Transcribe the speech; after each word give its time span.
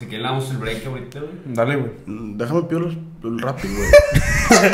Si 0.00 0.06
que 0.06 0.16
le 0.18 0.22
damos 0.22 0.48
el 0.52 0.58
break 0.58 0.86
ahorita, 0.86 1.18
güey. 1.18 1.32
Dale, 1.46 1.74
güey. 1.74 1.90
Mm, 2.06 2.36
Déjame 2.36 2.62
pido 2.62 2.86
el, 2.86 3.04
el 3.24 3.40
rápido, 3.40 3.74
güey. 3.74 3.90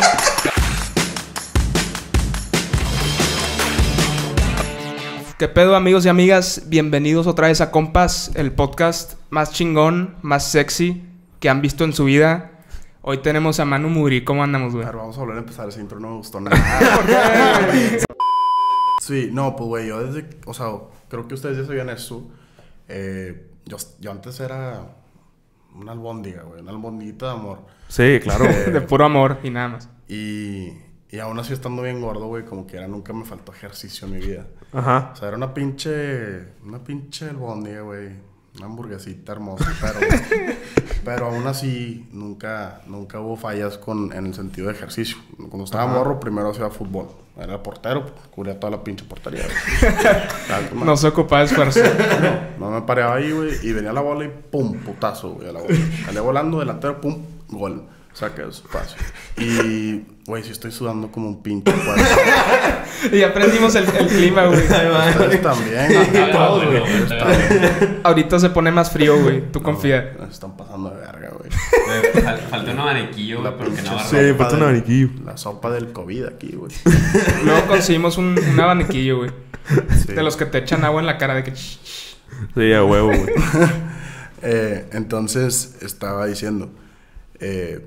¿Qué 5.38 5.48
pedo, 5.48 5.76
amigos 5.76 6.04
y 6.04 6.10
amigas? 6.10 6.64
Bienvenidos 6.66 7.26
otra 7.26 7.46
vez 7.48 7.62
a 7.62 7.70
Compas, 7.70 8.32
el 8.34 8.52
podcast 8.52 9.14
más 9.30 9.52
chingón, 9.54 10.14
más 10.20 10.46
sexy 10.50 11.02
que 11.40 11.48
han 11.48 11.62
visto 11.62 11.84
en 11.84 11.94
su 11.94 12.04
vida. 12.04 12.60
Hoy 13.00 13.22
tenemos 13.22 13.60
a 13.60 13.64
Manu 13.64 13.88
Muri. 13.88 14.24
¿Cómo 14.24 14.44
andamos, 14.44 14.74
güey? 14.74 14.84
A 14.84 14.88
ver, 14.88 14.96
vamos 14.98 15.16
a 15.16 15.20
volver 15.20 15.36
a 15.38 15.40
empezar. 15.40 15.66
Ese 15.66 15.80
intro 15.80 15.98
no 16.00 16.10
me 16.10 16.16
gustó 16.18 16.38
nada. 16.38 16.54
sí, 19.00 19.30
no, 19.32 19.56
pues, 19.56 19.68
güey, 19.68 19.88
yo 19.88 20.04
desde... 20.04 20.28
O 20.44 20.52
sea, 20.52 20.66
creo 21.08 21.26
que 21.26 21.32
ustedes 21.32 21.56
ya 21.56 21.64
sabían 21.64 21.88
eso. 21.88 22.30
Eh, 22.88 23.52
yo, 23.64 23.78
yo 24.00 24.10
antes 24.10 24.38
era 24.38 24.82
una 25.74 25.92
albóndiga, 25.92 26.42
güey. 26.42 26.60
Una 26.60 26.70
albondiguita 26.70 27.26
de 27.26 27.32
amor. 27.32 27.58
Sí, 27.88 28.20
claro. 28.22 28.44
De 28.44 28.80
puro 28.80 29.04
amor 29.04 29.38
y 29.42 29.50
nada 29.50 29.68
más. 29.68 29.88
Y, 30.08 30.72
y 31.10 31.18
aún 31.20 31.38
así 31.38 31.52
estando 31.52 31.82
bien 31.82 32.00
gordo, 32.00 32.26
güey, 32.26 32.44
como 32.44 32.66
que 32.66 32.76
era 32.76 32.88
nunca 32.88 33.12
me 33.12 33.24
faltó 33.24 33.52
ejercicio 33.52 34.06
en 34.06 34.14
mi 34.14 34.20
vida. 34.20 34.46
Ajá. 34.72 35.10
O 35.12 35.16
sea, 35.16 35.28
era 35.28 35.36
una 35.36 35.54
pinche... 35.54 36.54
Una 36.64 36.82
pinche 36.82 37.28
albóndiga, 37.28 37.82
güey. 37.82 38.33
Una 38.56 38.66
hamburguesita 38.66 39.32
hermosa, 39.32 39.72
pero... 39.80 40.54
pero 41.04 41.26
aún 41.26 41.46
así, 41.46 42.08
nunca, 42.12 42.80
nunca 42.86 43.20
hubo 43.20 43.36
fallas 43.36 43.78
con, 43.78 44.12
en 44.12 44.26
el 44.26 44.34
sentido 44.34 44.68
de 44.68 44.74
ejercicio. 44.74 45.18
Cuando 45.36 45.64
estaba 45.64 45.86
morro, 45.86 46.18
primero 46.18 46.50
hacía 46.50 46.70
fútbol. 46.70 47.08
Era 47.36 47.62
portero, 47.62 48.06
cubría 48.30 48.58
toda 48.58 48.70
la 48.70 48.84
pinche 48.84 49.04
portería, 49.04 49.42
güey. 49.44 50.84
No 50.84 50.96
se 50.96 51.08
ocupa 51.08 51.40
de 51.40 51.46
esfuerzo. 51.46 51.80
no 52.58 52.70
me 52.70 52.82
pareaba 52.82 53.16
ahí, 53.16 53.32
güey, 53.32 53.54
y 53.62 53.72
venía 53.72 53.92
la 53.92 54.00
bola 54.00 54.24
y 54.24 54.28
pum, 54.28 54.78
putazo, 54.78 55.30
güey, 55.32 55.48
a 55.48 55.52
la 55.52 55.60
bola. 55.60 55.76
Salía 56.06 56.20
volando, 56.20 56.60
delantero, 56.60 57.00
pum, 57.00 57.22
gol. 57.48 57.82
Saca 58.12 58.46
de 58.46 58.52
su 58.52 58.62
espacio. 58.62 58.96
Y, 59.36 60.06
güey, 60.26 60.42
sí 60.42 60.52
estoy 60.52 60.72
sudando 60.72 61.10
como 61.10 61.28
un 61.28 61.42
pinche 61.42 61.72
cuarto. 61.72 62.04
y 63.12 63.22
aprendimos 63.22 63.74
el, 63.74 63.84
el 63.98 64.06
clima, 64.06 64.46
güey. 64.46 64.60
Ustedes 64.60 65.42
también. 65.42 66.32
Todos, 66.32 66.64
güey. 66.66 66.82
Ahorita 68.02 68.38
se 68.38 68.50
pone 68.50 68.70
más 68.70 68.90
frío, 68.90 69.20
güey. 69.22 69.50
Tú 69.52 69.62
confía. 69.62 70.14
No, 70.18 70.26
se 70.26 70.32
están 70.32 70.56
pasando 70.56 70.90
de 70.90 70.96
verga, 71.00 71.30
güey. 71.38 71.50
Fal- 72.24 72.38
Falta 72.48 72.70
un 72.72 72.78
abaniquillo, 72.80 73.40
güey, 73.42 73.56
porque 73.56 73.82
no 73.82 73.94
va 73.96 74.04
Sí, 74.04 74.16
sopa 74.16 74.38
falta 74.38 74.56
un 74.56 74.62
abaniquillo. 74.62 75.08
La 75.24 75.36
sopa 75.36 75.70
del 75.70 75.92
COVID 75.92 76.24
aquí, 76.26 76.52
güey. 76.56 76.72
Luego 77.44 77.66
conseguimos 77.66 78.16
un, 78.18 78.38
un 78.38 78.60
abaniquillo, 78.60 79.18
güey. 79.18 79.30
Sí. 80.06 80.12
De 80.12 80.22
los 80.22 80.36
que 80.36 80.46
te 80.46 80.58
echan 80.58 80.84
agua 80.84 81.00
en 81.00 81.06
la 81.06 81.18
cara 81.18 81.34
de 81.34 81.44
que... 81.44 81.54
Sí, 81.56 82.72
a 82.72 82.84
huevo, 82.84 83.08
güey. 83.08 83.20
Eh, 84.46 84.90
entonces 84.92 85.78
estaba 85.80 86.26
diciendo, 86.26 86.68
eh, 87.40 87.82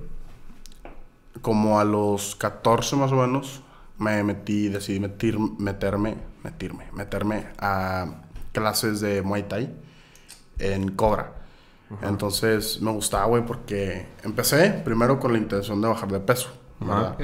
como 1.41 1.79
a 1.79 1.83
los 1.83 2.35
14 2.35 2.95
más 2.95 3.11
o 3.11 3.15
menos, 3.15 3.61
me 3.97 4.23
metí, 4.23 4.69
decidí 4.69 4.99
metir, 4.99 5.37
meterme, 5.39 6.15
metirme, 6.43 6.85
meterme 6.93 7.47
a 7.59 8.05
clases 8.51 8.99
de 9.01 9.21
Muay 9.21 9.43
Thai 9.43 9.73
en 10.59 10.91
Cobra. 10.91 11.33
Entonces 12.01 12.81
me 12.81 12.91
gustaba, 12.91 13.25
güey, 13.25 13.45
porque 13.45 14.05
empecé 14.23 14.69
primero 14.83 15.19
con 15.19 15.31
la 15.31 15.37
intención 15.37 15.81
de 15.81 15.87
bajar 15.87 16.09
de 16.11 16.19
peso, 16.19 16.49
¿verdad? 16.79 17.15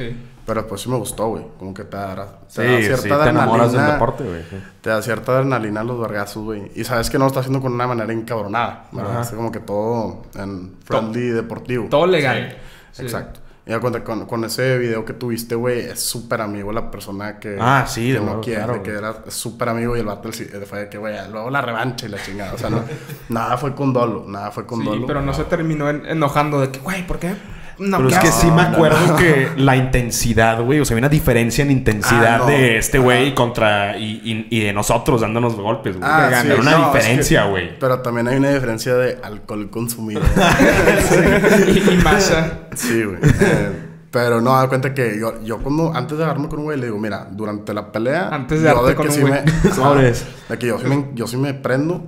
Pero 0.45 0.61
después 0.61 0.81
sí 0.81 0.89
me 0.89 0.97
gustó, 0.97 1.27
güey. 1.29 1.45
Como 1.59 1.73
que 1.73 1.83
te 1.83 1.95
da, 1.97 2.39
te 2.47 2.49
Sí, 2.49 2.61
da 2.63 2.77
sí, 2.77 2.83
cierta 3.01 3.23
te 3.23 3.29
enamoras 3.29 3.71
del 3.71 3.79
adrenalina. 3.81 3.93
deporte, 3.93 4.23
güey. 4.25 4.41
sí. 4.49 4.57
Te 4.81 4.89
da 4.89 5.01
cierta 5.01 5.31
adrenalina 5.33 5.83
los 5.83 5.99
vergazos, 5.99 6.43
güey. 6.43 6.71
Y 6.75 6.83
sabes 6.85 7.09
que 7.09 7.17
no 7.17 7.25
lo 7.25 7.27
está 7.27 7.39
haciendo 7.41 7.61
con 7.61 7.73
una 7.73 7.87
manera 7.87 8.11
encabronada, 8.11 8.87
¿verdad? 8.91 9.11
Ajá. 9.11 9.21
Así 9.21 9.35
como 9.35 9.51
que 9.51 9.59
todo 9.59 10.23
en 10.35 10.75
friendly 10.83 11.29
deportivo. 11.29 11.87
todo 11.89 12.07
legal. 12.07 12.57
Sí. 12.91 13.03
Exacto. 13.03 13.39
Y 13.65 13.71
da 13.71 13.79
cuenta, 13.79 14.03
con, 14.03 14.25
con 14.25 14.43
ese 14.43 14.77
video 14.77 15.05
que 15.05 15.13
tuviste, 15.13 15.55
güey, 15.55 15.79
es 15.81 16.01
súper 16.01 16.41
amigo 16.41 16.73
la 16.73 16.91
persona 16.91 17.39
que... 17.39 17.57
Ah, 17.61 17.85
sí, 17.87 18.07
que 18.11 18.19
de 18.19 18.25
no 18.25 18.41
quiere, 18.41 18.63
claro, 18.63 18.83
que 18.83 18.91
era 18.91 19.15
súper 19.29 19.69
amigo 19.69 19.95
y 19.95 20.01
el 20.01 20.05
vato 20.05 20.29
fue 20.67 20.79
de 20.79 20.89
que, 20.89 20.97
güey, 20.97 21.15
luego 21.31 21.49
la 21.49 21.61
revancha 21.61 22.05
y 22.05 22.09
la 22.09 22.21
chingada. 22.21 22.53
O 22.53 22.57
sea, 22.57 22.69
no, 22.69 22.83
nada 23.29 23.55
fue 23.57 23.73
con 23.73 23.93
dolo, 23.93 24.25
nada 24.27 24.51
fue 24.51 24.65
con 24.65 24.79
Sí, 24.81 24.85
dolo. 24.85 25.07
pero 25.07 25.21
no 25.21 25.33
se 25.33 25.45
terminó 25.45 25.89
en- 25.89 26.05
enojando 26.05 26.59
de 26.59 26.71
que, 26.71 26.79
güey, 26.79 27.07
¿por 27.07 27.19
qué? 27.19 27.35
No, 27.79 27.97
Pero 27.97 28.09
es 28.09 28.17
¿qué 28.19 28.25
que 28.27 28.31
sí 28.31 28.47
me 28.47 28.53
no, 28.55 28.61
acuerdo 28.61 29.07
no. 29.07 29.15
que 29.15 29.49
la 29.57 29.75
intensidad, 29.75 30.61
güey. 30.61 30.79
O 30.79 30.85
sea, 30.85 30.95
hay 30.95 30.99
una 30.99 31.09
diferencia 31.09 31.63
en 31.63 31.71
intensidad 31.71 32.35
Ah, 32.35 32.37
no. 32.39 32.45
de 32.47 32.77
este 32.77 32.99
güey 32.99 33.33
contra. 33.33 33.97
Y, 33.97 34.21
y- 34.23 34.47
y 34.49 34.63
de 34.65 34.73
nosotros 34.73 35.21
dándonos 35.21 35.55
golpes, 35.55 35.97
güey. 35.97 36.07
Ah, 36.11 36.29
sí, 36.41 36.47
Era 36.47 36.61
una 36.61 36.71
no, 36.71 36.87
es 36.87 36.93
diferencia, 36.93 37.43
que- 37.43 37.49
güey. 37.49 37.79
Pero 37.79 37.99
también 38.01 38.27
hay 38.27 38.37
una 38.37 38.51
diferencia 38.53 38.93
de 38.95 39.17
alcohol 39.23 39.69
consumido. 39.69 40.21
y, 41.67 41.93
y 41.93 41.97
masa. 42.03 42.59
Sí, 42.75 43.03
güey. 43.03 43.17
Eh, 43.23 43.89
pero 44.11 44.41
no, 44.41 44.55
da 44.55 44.67
cuenta 44.67 44.93
que 44.93 45.17
yo, 45.19 45.41
yo 45.43 45.57
cuando, 45.57 45.91
antes 45.95 46.17
de 46.17 46.23
agarrarme 46.23 46.47
con 46.47 46.59
un 46.59 46.65
güey, 46.65 46.77
le 46.79 46.85
digo, 46.85 46.99
mira, 46.99 47.27
durante 47.31 47.73
la 47.73 47.91
pelea... 47.91 48.29
Antes 48.31 48.61
de 48.61 48.69
yo 48.69 48.85
que 48.85 48.93
con 48.95 49.07
un 49.07 49.11
sí 49.11 49.21
güey. 49.21 49.33
me- 49.33 49.41
de 50.49 50.59
que 50.59 50.67
yo 50.67 50.77
sí 50.79 50.85
me, 50.85 51.07
yo 51.15 51.25
sí 51.27 51.37
me 51.37 51.53
prendo, 51.55 52.03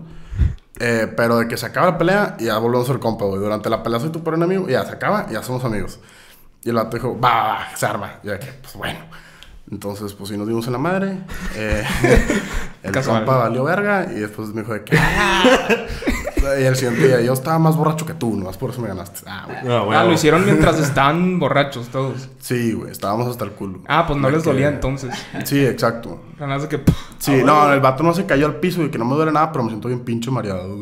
eh, 0.80 1.12
pero 1.16 1.38
de 1.38 1.48
que 1.48 1.58
se 1.58 1.66
acaba 1.66 1.92
la 1.92 1.98
pelea 1.98 2.36
ya 2.40 2.58
volvemos 2.58 2.90
a 2.90 2.94
ser 2.94 3.02
compa, 3.02 3.26
güey. 3.26 3.40
Durante 3.40 3.70
la 3.70 3.84
pelea 3.84 4.00
soy 4.00 4.10
tu 4.10 4.24
peor 4.24 4.36
enemigo 4.36 4.68
ya 4.68 4.86
se 4.86 4.94
acaba 4.94 5.28
ya 5.30 5.42
somos 5.44 5.64
amigos. 5.64 6.00
Y 6.64 6.70
el 6.70 6.76
vato 6.76 6.98
dijo, 6.98 7.20
va, 7.20 7.30
va, 7.30 7.54
va, 7.54 7.68
se 7.76 7.86
arma. 7.86 8.20
Y 8.24 8.28
yo 8.28 8.34
pues 8.62 8.76
bueno. 8.76 9.00
Entonces, 9.76 10.14
pues 10.14 10.30
sí 10.30 10.38
nos 10.38 10.48
dimos 10.48 10.66
en 10.68 10.72
la 10.72 10.80
madre. 10.80 11.18
Eh, 11.56 11.84
el 12.84 12.92
Casual. 12.94 13.26
compa 13.26 13.36
valió 13.40 13.66
verga 13.66 14.08
y 14.10 14.20
después 14.22 14.48
me 14.54 14.62
dijo 14.62 14.74
de 14.74 14.86
que... 14.86 14.98
y 16.62 16.64
el 16.64 16.76
siguiente 16.78 17.08
día, 17.08 17.20
yo 17.22 17.34
estaba 17.34 17.60
más 17.60 17.76
borracho 17.76 18.06
que 18.06 18.14
tú, 18.14 18.34
nomás 18.38 18.56
por 18.56 18.70
eso 18.70 18.80
me 18.82 18.88
ganaste. 18.88 19.20
Ah, 19.28 19.44
güey. 19.48 19.58
Ah, 19.58 19.80
Ah, 19.80 19.84
huevo. 19.84 20.04
lo 20.08 20.14
hicieron 20.14 20.46
mientras 20.46 20.80
estaban 20.80 21.40
borrachos 21.40 21.90
todos. 21.90 22.30
Sí, 22.40 22.72
güey, 22.72 22.90
estábamos 22.90 23.28
hasta 23.28 23.44
el 23.44 23.52
culo. 23.52 23.82
Ah, 23.88 24.06
pues 24.08 24.18
no 24.18 24.30
les 24.30 24.44
que- 24.44 24.50
dolía 24.50 24.70
entonces. 24.70 25.14
Sí, 25.44 25.66
exacto. 25.66 26.24
Ganas 26.40 26.62
de 26.62 26.70
que... 26.70 26.82
Sí, 27.20 27.42
no, 27.44 27.74
el 27.74 27.82
vato 27.82 28.02
no 28.02 28.14
se 28.14 28.26
cayó 28.26 28.46
al 28.46 28.56
piso 28.62 28.82
y 28.82 28.90
que 28.90 28.98
no 28.98 29.04
me 29.04 29.16
duele 29.16 29.34
nada, 29.34 29.52
pero 29.52 29.66
me 29.66 29.72
siento 29.72 29.90
bien 29.90 30.06
pinche 30.06 30.32
mareado. 30.32 30.74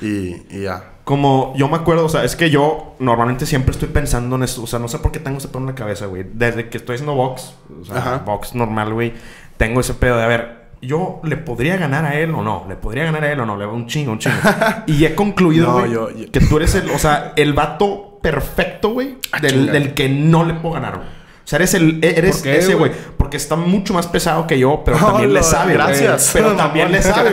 y, 0.00 0.06
y 0.50 0.62
ya. 0.62 0.94
Como 1.08 1.54
yo 1.56 1.68
me 1.68 1.76
acuerdo, 1.76 2.04
o 2.04 2.08
sea, 2.10 2.22
es 2.22 2.36
que 2.36 2.50
yo 2.50 2.94
normalmente 2.98 3.46
siempre 3.46 3.70
estoy 3.72 3.88
pensando 3.88 4.36
en 4.36 4.42
eso. 4.42 4.62
O 4.62 4.66
sea, 4.66 4.78
no 4.78 4.88
sé 4.88 4.98
por 4.98 5.10
qué 5.10 5.18
tengo 5.20 5.38
ese 5.38 5.48
pedo 5.48 5.60
en 5.60 5.66
la 5.68 5.74
cabeza, 5.74 6.04
güey. 6.04 6.26
Desde 6.34 6.68
que 6.68 6.76
estoy 6.76 6.96
haciendo 6.96 7.14
box, 7.14 7.54
o 7.80 7.84
sea, 7.86 7.96
Ajá. 7.96 8.18
box 8.26 8.54
normal, 8.54 8.92
güey, 8.92 9.14
tengo 9.56 9.80
ese 9.80 9.94
pedo 9.94 10.18
de, 10.18 10.24
a 10.24 10.26
ver, 10.26 10.68
yo 10.82 11.20
le 11.24 11.38
podría 11.38 11.78
ganar 11.78 12.04
a 12.04 12.14
él 12.20 12.34
o 12.34 12.42
no, 12.42 12.66
le 12.68 12.76
podría 12.76 13.04
ganar 13.04 13.24
a 13.24 13.32
él 13.32 13.40
o 13.40 13.46
no, 13.46 13.56
le 13.56 13.64
va 13.64 13.72
un 13.72 13.86
chingo, 13.86 14.12
un 14.12 14.18
chingo. 14.18 14.36
y 14.86 15.02
he 15.06 15.14
concluido, 15.14 15.68
No, 15.68 15.78
güey, 15.78 15.90
yo- 15.92 16.10
yo- 16.10 16.30
que 16.30 16.40
tú 16.40 16.58
eres 16.58 16.74
el, 16.74 16.90
o 16.90 16.98
sea, 16.98 17.32
el 17.36 17.54
vato 17.54 18.18
perfecto, 18.20 18.90
güey, 18.90 19.16
Ah, 19.32 19.40
del, 19.40 19.72
del 19.72 19.94
que 19.94 20.10
no 20.10 20.44
le 20.44 20.52
puedo 20.52 20.74
ganar, 20.74 20.96
güey. 20.96 21.08
O 21.48 21.50
sea, 21.50 21.56
eres 21.56 21.72
el, 21.72 21.98
eres 22.04 22.36
¿Por 22.36 22.42
qué, 22.42 22.58
ese, 22.58 22.74
güey? 22.74 22.92
Porque 23.16 23.38
está 23.38 23.56
mucho 23.56 23.94
más 23.94 24.06
pesado 24.06 24.46
que 24.46 24.58
yo, 24.58 24.82
pero 24.84 24.98
también 25.06 25.32
le 25.32 25.42
sabe. 25.42 25.72
gracias. 25.72 26.28
Pero 26.34 26.52
también 26.52 26.92
le 26.92 27.00
sabe. 27.02 27.30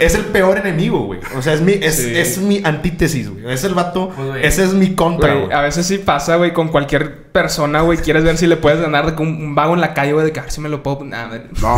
Es 0.00 0.14
el 0.14 0.26
peor 0.26 0.58
enemigo, 0.58 0.98
güey. 1.06 1.20
O 1.34 1.40
sea, 1.40 1.54
es 1.54 1.62
mi, 1.62 1.72
es, 1.72 1.96
Sí. 1.96 2.12
es 2.14 2.36
mi 2.36 2.60
antítesis, 2.62 3.30
güey. 3.30 3.50
Es 3.50 3.64
el 3.64 3.72
vato. 3.72 4.10
Pues, 4.14 4.44
ese 4.44 4.64
es 4.64 4.74
mi 4.74 4.94
contra, 4.94 5.32
Güey, 5.32 5.50
a 5.50 5.62
veces 5.62 5.86
sí 5.86 5.96
pasa, 5.96 6.36
güey, 6.36 6.52
con 6.52 6.68
cualquier 6.68 7.22
persona, 7.32 7.80
güey. 7.80 7.96
Quieres 7.96 8.22
ver 8.22 8.36
si 8.36 8.46
le 8.46 8.58
puedes 8.58 8.82
ganar 8.82 9.16
de 9.16 9.22
un, 9.22 9.28
un 9.28 9.54
vago 9.54 9.72
en 9.72 9.80
la 9.80 9.94
calle, 9.94 10.12
güey, 10.12 10.26
de 10.26 10.32
que 10.32 10.40
a 10.40 10.42
ver 10.42 10.52
si 10.52 10.60
me 10.60 10.68
lo 10.68 10.82
puedo. 10.82 11.02
Nada, 11.06 11.42
No, 11.62 11.76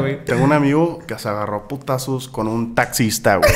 güey. 0.00 0.24
Tengo 0.24 0.44
un 0.44 0.52
amigo 0.52 1.00
que 1.06 1.18
se 1.18 1.28
agarró 1.28 1.68
putazos 1.68 2.28
con 2.28 2.48
un 2.48 2.74
taxista, 2.74 3.36
güey. 3.36 3.50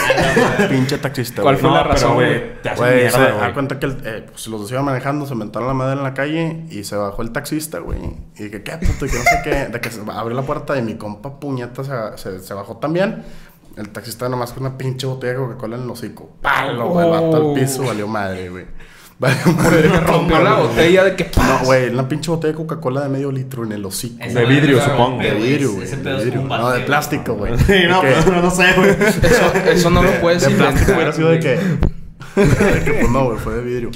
Pinche 0.68 0.98
taxista, 0.98 1.42
¿Cuál 1.42 1.54
güey. 1.56 1.60
fue 1.62 1.70
No, 1.70 1.76
la 1.76 1.82
razón, 1.84 2.14
güey? 2.14 2.60
Te 2.62 2.68
da 2.68 2.74
güey. 2.74 3.52
cuenta 3.54 3.78
que 3.78 3.86
el, 3.86 3.96
eh, 4.04 4.26
pues, 4.30 4.46
los 4.48 4.60
dos 4.62 4.70
iban 4.72 4.84
manejando, 4.84 5.26
se 5.26 5.32
inventaron 5.32 5.68
la 5.68 5.74
madre 5.74 5.96
en 5.96 6.02
la 6.02 6.09
calle 6.14 6.64
y 6.70 6.84
se 6.84 6.96
bajó 6.96 7.22
el 7.22 7.30
taxista, 7.32 7.78
güey. 7.78 7.98
Y 8.38 8.50
que 8.50 8.62
qué 8.62 8.72
puto, 8.78 9.06
y 9.06 9.08
que 9.10 9.16
no 9.18 9.24
sé 9.24 9.40
qué. 9.44 9.54
De 9.72 9.80
que 9.80 9.90
se 9.90 10.00
abrió 10.10 10.36
la 10.36 10.42
puerta 10.42 10.76
y 10.78 10.82
mi 10.82 10.94
compa 10.94 11.38
puñeta 11.40 11.82
se, 11.84 11.92
se, 12.16 12.40
se 12.40 12.54
bajó 12.54 12.76
también. 12.78 13.22
El 13.76 13.88
taxista 13.90 14.28
nomás 14.28 14.52
con 14.52 14.64
una 14.66 14.76
pinche 14.76 15.06
botella 15.06 15.34
de 15.34 15.38
Coca-Cola 15.38 15.76
en 15.76 15.82
el 15.84 15.90
hocico. 15.90 16.36
¡Palo! 16.42 16.88
güey! 16.90 17.06
El 17.06 17.12
vato 17.12 17.30
Oh. 17.30 17.54
al 17.54 17.60
piso, 17.60 17.84
valió 17.84 18.06
madre, 18.08 18.48
güey. 18.50 18.64
Valió 19.20 19.52
madre. 19.52 19.88
Rompió 20.00 20.38
la 20.42 20.54
botella 20.54 21.04
de 21.04 21.14
que. 21.14 21.30
No, 21.36 21.64
güey, 21.66 21.90
una 21.90 22.08
pinche 22.08 22.30
botella 22.30 22.52
de 22.52 22.56
Coca-Cola 22.56 23.02
de 23.02 23.10
medio 23.10 23.30
litro 23.30 23.64
en 23.64 23.72
el 23.72 23.84
hocico. 23.84 24.16
De 24.26 24.46
vidrio, 24.46 24.78
está 24.78 24.90
supongo. 24.92 25.22
De 25.22 25.34
vidrio, 25.34 25.72
güey. 25.74 25.86
De 25.88 26.24
vidrio. 26.24 26.42
No, 26.42 26.70
de 26.70 26.80
plástico, 26.80 27.34
güey. 27.34 27.56
Sí, 27.58 27.82
no, 27.86 28.00
De 28.02 28.14
que- 28.14 28.22
pero 28.24 28.40
no 28.40 28.50
sé, 28.50 28.72
güey. 28.74 28.90
Eso, 28.90 29.52
eso 29.70 29.90
no 29.90 30.02
lo 30.02 30.10
puedes 30.22 30.42
de 30.42 30.50
inventar. 30.50 30.72
plástico 30.72 30.96
hubiera 30.96 31.12
sido 31.12 31.28
de 31.28 31.38
que. 31.38 31.48
de 32.40 32.84
que, 32.84 32.92
pues 32.94 33.10
no, 33.10 33.24
güey, 33.26 33.38
fue 33.38 33.54
de 33.56 33.62
vidrio. 33.62 33.90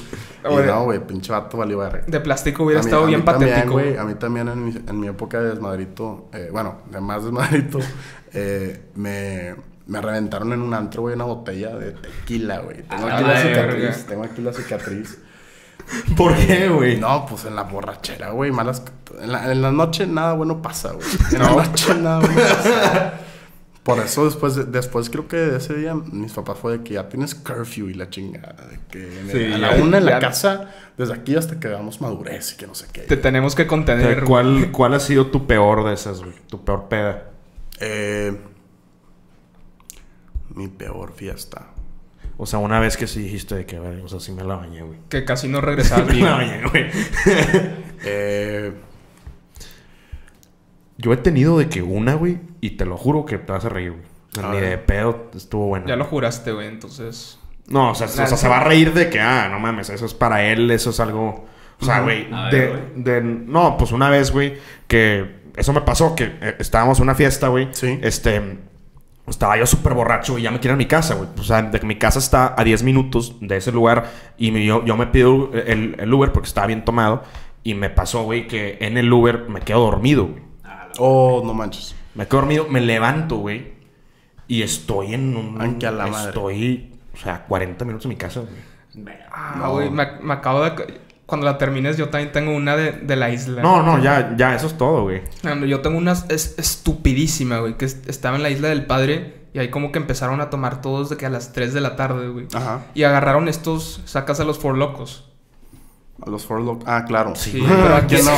Ah, 0.45 0.49
Y 0.51 0.53
güey. 0.53 0.67
no, 0.67 0.85
güey, 0.85 0.99
pinche 1.07 1.33
vato 1.33 1.57
valió 1.57 1.79
verga. 1.79 2.03
De 2.07 2.21
plástico 2.21 2.65
hubiera 2.65 2.81
mí- 2.83 2.87
estado 2.87 3.05
a 3.05 3.07
bien 3.07 3.21
mí 3.21 3.25
también, 3.25 3.51
patético. 3.51 3.73
güey. 3.73 3.97
A 3.97 4.05
mí 4.05 4.15
también 4.15 4.49
en 4.49 4.65
mi, 4.67 4.73
en 4.77 5.01
mi 5.01 5.09
época 5.09 5.41
de 5.41 5.51
desmadrito, 5.51 6.29
eh, 6.35 6.51
bueno, 6.53 6.83
de 6.91 7.01
más 7.01 7.25
desmadrito, 7.25 7.79
eh, 8.35 8.91
me, 8.95 9.55
me 9.87 10.01
reventaron 10.03 10.53
en 10.53 10.61
un 10.61 10.75
antro, 10.75 11.03
güey, 11.03 11.15
una 11.15 11.25
botella 11.25 11.75
de 11.77 11.93
tequila, 11.93 12.61
güey. 12.61 12.83
Tengo 12.83 13.07
Ah, 13.07 13.15
aquí 13.17 13.25
la 13.25 13.33
la 13.35 13.41
cicatriz, 13.41 14.07
tengo 14.07 14.25
aquí 14.25 14.43
la 14.43 14.53
cicatriz. 14.53 15.19
¿Por 16.17 16.35
qué, 16.37 16.69
güey? 16.69 16.99
No, 16.99 17.27
pues 17.27 17.45
en 17.47 17.57
la 17.57 17.63
borrachera, 17.65 18.31
güey, 18.31 18.51
malas... 18.51 18.83
En 19.21 19.31
la, 19.33 19.51
en 19.53 19.63
la 19.63 19.71
noche 19.71 20.07
nada 20.07 20.33
bueno 20.35 20.61
pasa, 20.61 20.93
güey. 20.93 21.07
En 21.33 21.39
la 21.39 21.51
noche 21.53 21.95
nada 21.95 22.19
bueno 22.21 22.35
pasa. 22.37 23.15
Por 23.85 23.99
eso 24.01 24.25
después, 24.25 24.55
de- 24.57 24.65
después 24.65 25.11
creo 25.11 25.29
que 25.29 25.37
de 25.37 25.59
ese 25.59 25.75
día 25.75 25.95
mis 25.95 26.33
papás 26.33 26.59
fue 26.59 26.79
de 26.79 26.85
que 26.85 26.95
ya 26.95 27.09
tienes 27.09 27.35
curfew 27.35 27.89
y 27.91 27.95
la 27.95 28.09
chingada. 28.11 28.67
De 28.67 28.81
que 28.91 29.21
en 29.21 29.31
el- 29.31 29.33
Sí, 29.49 29.53
a 29.53 29.59
la 29.59 29.71
una 29.83 29.99
en 29.99 30.07
la 30.07 30.19
casa, 30.19 30.71
desde 30.97 31.13
aquí 31.13 31.37
hasta 31.37 31.61
que 31.61 31.69
hagamos 31.69 32.01
madurez 32.01 32.55
y 32.55 32.57
que 32.57 32.67
no 32.67 32.75
sé 32.75 32.87
qué. 32.93 33.03
Te 33.03 33.17
tenemos 33.19 33.55
que 33.55 33.63
O 33.63 33.65
sea, 33.65 33.69
contener. 33.69 34.25
¿cuál, 34.25 34.71
¿Cuál 34.73 34.95
ha 34.95 35.01
sido 35.01 35.27
tu 35.27 35.47
peor 35.47 35.85
de 35.85 35.93
esas, 35.93 36.21
güey? 36.23 36.35
Tu 36.49 36.65
peor 36.65 36.89
peda. 36.89 37.31
Eh, 37.79 38.35
mi 40.55 40.69
peor 40.69 41.13
fiesta. 41.13 41.67
O 42.37 42.47
sea, 42.47 42.59
una 42.61 42.81
vez 42.81 42.97
que 42.97 43.07
sí 43.07 43.21
dijiste 43.21 43.55
de 43.55 43.67
que, 43.67 43.77
a 43.77 43.81
ver, 43.81 44.01
o 44.01 44.09
sea, 44.09 44.19
sí 44.19 44.33
me 44.33 44.45
la 44.45 44.57
bañé, 44.57 44.83
güey. 44.83 44.99
Que 45.09 45.25
casi 45.25 45.47
no 45.47 45.61
regresabas 45.61 46.07
Me 46.07 46.13
bien. 46.15 46.25
la 46.25 46.33
bañé, 46.37 46.63
güey. 46.69 46.91
Eh, 48.07 48.73
Yo 51.05 51.13
he 51.13 51.17
tenido 51.19 51.59
de 51.59 51.69
que 51.69 51.83
una, 51.83 52.15
güey, 52.15 52.39
y 52.63 52.71
te 52.71 52.87
lo 52.87 52.97
juro 52.97 53.27
que 53.27 53.37
te 53.39 53.53
vas 53.53 53.65
a 53.65 53.69
reír, 53.69 53.93
güey. 53.93 54.51
Ni 54.53 54.59
de 54.61 54.79
pedo 54.79 55.31
estuvo 55.37 55.67
bueno. 55.69 55.87
Ya 55.87 55.95
lo 55.97 56.05
juraste, 56.07 56.51
güey. 56.53 56.67
Entonces... 56.67 57.39
No, 57.69 57.91
o 57.91 57.95
sea, 57.95 58.07
o 58.07 58.11
sea, 58.11 58.27
se 58.37 58.49
va 58.49 58.59
a 58.59 58.65
reír 58.65 58.93
de 58.95 59.09
que, 59.11 59.21
ah, 59.21 59.49
no 59.51 59.59
mames, 59.61 59.91
eso 59.91 60.07
es 60.07 60.15
para 60.15 60.45
él, 60.45 60.71
eso 60.71 60.91
es 60.91 60.99
algo. 61.01 61.45
O 61.81 61.85
sea, 61.85 62.01
güey, 62.01 62.27
de, 62.51 62.69
de- 62.97 63.21
No, 63.23 63.77
pues 63.77 63.93
una 63.93 64.09
vez, 64.11 64.33
güey, 64.33 64.55
que 64.89 65.37
eso 65.57 65.73
me 65.75 65.81
pasó, 65.83 66.15
que 66.17 66.25
eh, 66.41 66.57
estábamos 66.59 66.99
en 66.99 67.05
una 67.05 67.15
fiesta, 67.15 67.49
güey. 67.49 67.69
Sí. 67.73 67.99
Este. 68.03 68.59
Estaba 69.27 69.57
yo 69.57 69.65
súper 69.67 69.95
borracho 69.95 70.39
y 70.39 70.43
ya 70.43 70.51
me 70.51 70.59
quiero 70.61 70.73
ir 70.73 70.77
a 70.77 70.79
mi 70.79 70.87
casa, 70.87 71.15
güey. 71.15 71.29
O 71.39 71.43
sea, 71.43 71.63
de 71.63 71.81
que 71.81 71.87
mi 71.87 71.97
casa 71.97 72.19
está 72.19 72.55
a 72.59 72.63
10 72.65 72.83
minutos 72.83 73.37
de 73.41 73.57
ese 73.57 73.73
lugar 73.73 74.11
y 74.37 74.51
me- 74.51 74.65
yo, 74.65 74.85
yo 74.85 74.97
me 74.99 75.07
pido 75.07 75.51
el, 75.55 75.97
el 75.99 76.13
Uber 76.13 76.33
porque 76.33 76.49
estaba 76.49 76.67
bien 76.67 76.85
tomado. 76.85 77.23
Y 77.63 77.73
me 77.75 77.89
pasó, 77.89 78.25
güey, 78.25 78.47
que 78.47 78.77
en 78.83 78.99
el 78.99 79.11
Uber 79.11 79.47
me 79.49 79.61
quedo 79.61 79.81
dormido, 79.81 80.27
güey. 80.27 80.43
Oh, 80.99 81.43
no 81.45 81.55
manches. 81.55 81.95
Me 82.15 82.27
quedo 82.27 82.41
dormido, 82.41 82.67
me 82.69 82.81
levanto, 82.81 83.37
güey. 83.37 83.75
Y 84.47 84.63
estoy 84.63 85.15
en 85.15 85.37
un. 85.37 85.61
Ay, 85.61 85.77
que 85.79 85.87
a 85.87 85.91
la 85.91 86.07
madre. 86.07 86.29
Estoy, 86.29 86.93
o 87.15 87.17
sea, 87.17 87.45
40 87.47 87.85
minutos 87.85 88.05
en 88.07 88.09
mi 88.11 88.17
casa, 88.17 88.41
güey. 88.41 89.15
Ah, 89.33 89.55
No. 89.59 89.73
güey. 89.73 89.91
Me, 89.91 90.07
me 90.23 90.35
acabo 90.35 90.63
de... 90.63 91.01
Cuando 91.27 91.47
la 91.47 91.57
termines, 91.57 91.97
yo 91.97 92.11
también 92.11 92.33
tengo 92.33 92.55
una 92.55 92.77
de, 92.77 92.93
de 92.93 93.17
la 93.17 93.31
isla. 93.31 93.63
No, 93.63 93.83
no, 93.83 93.99
ya, 93.99 94.35
ya, 94.37 94.55
eso 94.55 94.67
es 94.67 94.77
todo, 94.77 95.05
güey. 95.05 95.23
Ah, 95.43 95.55
no, 95.55 95.65
Yo 95.65 95.81
tengo 95.81 95.97
una 95.97 96.13
es, 96.13 96.55
estupidísima, 96.59 97.59
güey. 97.61 97.79
Que 97.79 97.87
es- 97.87 98.03
estaba 98.07 98.37
en 98.37 98.43
la 98.43 98.51
isla 98.51 98.69
del 98.69 98.85
padre. 98.87 99.43
Y 99.55 99.59
ahí 99.59 99.71
como 99.71 99.91
que 99.91 99.99
empezaron 99.99 100.41
a 100.43 100.51
tomar 100.51 100.83
todos 100.83 101.09
de 101.11 101.17
que 101.17 101.25
a 101.27 101.31
las 101.31 101.53
3 101.53 101.73
de 101.73 101.81
la 101.81 101.97
tarde, 101.97 102.29
güey. 102.29 102.47
Ajá. 102.55 102.87
Y 102.95 103.05
agarraron 103.05 103.49
estos... 103.49 104.03
Sacas 104.05 104.39
a 104.41 104.45
los 104.45 104.59
for 104.59 104.77
locos. 104.77 105.31
A 106.27 106.31
los 106.31 106.45
Four 106.47 106.61
Lock. 106.63 106.83
Ah, 106.87 107.05
claro. 107.07 107.35
Sí, 107.37 107.63
pero 107.83 107.97
aquí 107.97 108.15
¿Quién 108.17 108.25
no? 108.27 108.33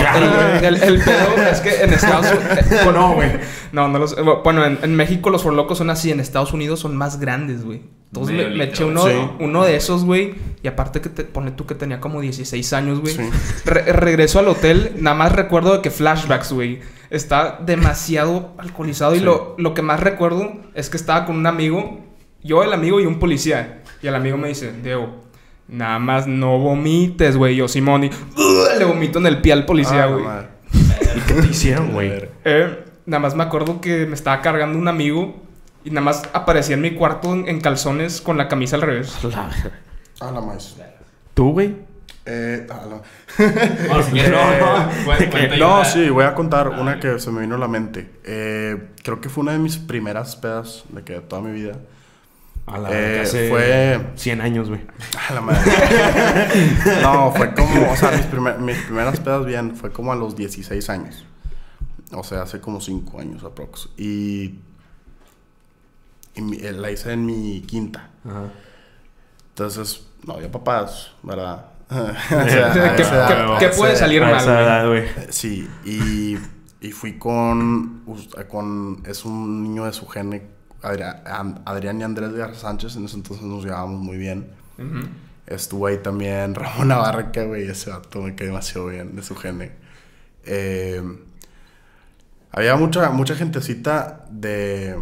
el, 0.59 0.65
el, 0.65 0.83
el 0.83 1.01
pedo 1.03 1.43
es 1.51 1.61
que 1.61 1.83
en 1.83 1.93
Estados 1.93 2.27
Unidos... 2.33 2.87
no, 2.95 3.15
güey. 3.15 3.31
No, 3.73 3.89
no 3.89 3.99
los... 3.99 4.17
Bueno, 4.43 4.65
en, 4.65 4.79
en 4.83 4.95
México 4.97 5.31
los 5.31 5.43
for 5.43 5.53
locos 5.53 5.79
son 5.79 5.91
así. 5.91 6.11
En 6.11 6.21
Estados 6.21 6.53
Unidos 6.53 6.81
son 6.81 6.97
más 6.97 7.21
grandes, 7.21 7.65
güey. 7.65 7.83
Entonces 8.13 8.57
me, 8.57 8.65
eché 8.65 8.85
uno, 8.85 9.05
Sí. 9.07 9.13
uno 9.41 9.65
de 9.65 9.77
esos, 9.77 10.05
güey. 10.05 10.35
Y 10.63 10.69
aparte 10.69 11.01
que 11.01 11.09
te 11.11 11.25
pone 11.25 11.51
tú 11.51 11.67
que 11.67 11.75
tenía 11.75 12.01
como 12.01 12.21
16 12.21 12.73
años, 12.73 13.01
güey. 13.01 13.15
Sí. 13.15 13.23
Re- 13.65 13.93
regreso 13.93 14.39
al 14.39 14.49
hotel. 14.49 14.93
Nada 14.99 15.17
más 15.17 15.33
recuerdo 15.33 15.75
de 15.75 15.83
que 15.83 15.91
flashbacks, 15.91 16.53
güey. 16.53 16.81
Está 17.11 17.59
demasiado 17.65 18.55
alcoholizado. 18.59 19.15
Y 19.15 19.21
lo, 19.21 19.55
lo 19.59 19.75
que 19.75 19.83
más 19.83 20.01
recuerdo 20.01 20.53
es 20.75 20.89
que 20.91 20.97
estaba 20.97 21.25
con 21.25 21.37
un 21.37 21.47
amigo. 21.47 22.01
Yo, 22.43 22.63
el 22.63 22.73
amigo 22.73 23.01
y 23.01 23.07
un 23.07 23.19
policía. 23.19 23.83
Y 24.03 24.07
el 24.07 24.15
amigo 24.15 24.37
me 24.39 24.49
dice, 24.49 24.73
Diego... 24.83 25.26
Nada 25.69 25.99
más 25.99 26.27
no 26.27 26.59
vomites, 26.59 27.37
güey. 27.37 27.57
Yo, 27.57 27.67
Simón, 27.69 28.05
y 28.05 28.11
le 28.79 28.85
vomito 28.85 29.19
en 29.19 29.27
el 29.27 29.41
pie 29.41 29.53
al 29.53 29.67
policía, 29.67 30.05
Ah, 30.05 30.07
güey. 30.07 30.25
¿Y 31.17 31.21
qué 31.21 31.35
te 31.35 31.47
hicieron, 31.49 31.93
güey? 31.93 32.13
Eh, 32.45 32.85
nada 33.07 33.21
más 33.21 33.35
me 33.35 33.43
acuerdo 33.43 33.81
que 33.81 34.07
me 34.07 34.15
estaba 34.15 34.41
cargando 34.43 34.79
un 34.79 34.87
amigo 34.89 35.43
y 35.85 35.91
nada 35.91 36.03
más 36.05 36.23
aparecía 36.33 36.75
en 36.75 36.83
mi 36.83 36.93
cuarto 36.93 37.33
en, 37.33 37.49
en 37.49 37.61
calzones 37.61 38.21
con 38.21 38.37
la 38.37 38.49
camisa 38.49 38.77
al 38.77 38.83
revés. 38.83 39.17
Ah, 40.21 40.31
la 40.33 40.41
más. 40.41 40.77
¿Tú, 41.35 41.53
güey? 41.53 41.75
Eh, 42.29 42.67
ah, 42.71 42.81
la- 42.89 43.87
Bueno, 43.89 44.03
si 44.03 44.11
quieres, 44.13 44.31
No, 44.33 44.59
no. 44.59 45.57
No, 45.81 45.85
sí, 45.85 46.09
voy 46.11 46.25
a 46.25 46.35
contar 46.35 46.73
Ah, 46.75 46.81
una 46.81 46.99
que 47.01 47.19
se 47.21 47.31
me 47.31 47.41
vino 47.41 47.55
a 47.55 47.59
la 47.59 47.69
mente. 47.69 48.11
Eh, 48.25 48.89
creo 49.03 49.21
que 49.21 49.29
fue 49.29 49.43
una 49.43 49.53
de 49.53 49.59
mis 49.59 49.77
primeras 49.79 50.35
pedas 50.37 50.85
de 50.91 51.03
que 51.03 51.15
de 51.15 51.21
toda 51.21 51.43
mi 51.43 51.53
vida. 51.53 51.75
A 52.67 52.79
la 52.79 52.91
Eh, 52.93 53.21
hace 53.23 53.49
fue- 53.49 54.07
100 54.17 54.41
años, 54.41 54.69
güey. 54.69 54.81
A 55.29 55.35
la 55.35 55.41
madre. 55.41 55.61
no, 57.03 57.33
fue 57.33 57.55
como, 57.55 57.93
o 57.93 57.97
sea, 57.97 58.11
mis, 58.11 58.27
primer- 58.27 58.59
mis 58.59 58.77
primeras 58.79 59.21
pedas 59.21 59.47
bien, 59.47 59.77
fue 59.77 59.93
como 59.93 60.13
a 60.13 60.17
los 60.17 60.35
16 60.37 60.91
años. 60.91 61.25
O 62.13 62.25
sea, 62.25 62.43
hace 62.43 62.61
como 62.61 62.81
5 62.81 63.21
años 63.21 63.45
aprox. 63.45 63.89
Y, 63.97 64.59
y 66.35 66.65
eh, 66.65 66.73
la 66.73 66.91
hice 66.91 67.13
en 67.13 67.25
mi 67.25 67.61
quinta. 67.63 68.11
Ajá. 68.25 68.45
Entonces, 69.51 70.07
no 70.27 70.35
había 70.35 70.51
papás, 70.51 71.13
¿verdad? 71.23 71.67
O 71.91 71.95
¿Qué- 71.95 72.51
sea, 72.51 72.97
qué- 72.97 73.03
edad, 73.03 73.77
puede 73.77 73.95
salir 73.97 74.23
A 74.25 74.31
mal, 74.31 74.37
esa 74.41 74.61
edad, 74.61 74.89
güey. 74.89 75.05
Sí, 75.31 75.69
y, 75.85 76.37
y 76.81 76.91
fui 76.93 77.17
con, 77.17 78.03
con... 78.49 79.03
Es 79.07 79.25
un 79.25 79.63
niño 79.63 79.85
de 79.85 79.93
su 79.93 80.07
gene, 80.09 80.49
Adrián, 80.87 82.01
y 82.01 82.03
Andrés 82.05 82.33
de 82.33 82.55
Sánchez. 82.55 82.97
En 82.97 83.05
ese 83.07 83.17
entonces 83.17 83.45
nos 83.45 83.65
llevábamos 83.65 84.01
muy 84.01 84.17
bien. 84.17 84.49
Ujú. 84.79 85.07
Estuvo 85.47 85.87
ahí 85.87 85.99
también 85.99 86.55
Ramón 86.57 86.89
Navarca, 86.89 87.45
güey. 87.45 87.69
Ese 87.69 87.91
vato 87.91 88.23
me 88.23 88.35
cae 88.35 88.47
demasiado 88.49 88.89
bien, 88.89 89.15
de 89.17 89.23
su 89.23 89.35
gene. 89.37 89.73
Eh, 90.45 91.03
había 92.53 92.77
mucha, 92.77 93.11
mucha 93.11 93.35
gentecita 93.35 94.25
de, 94.31 94.97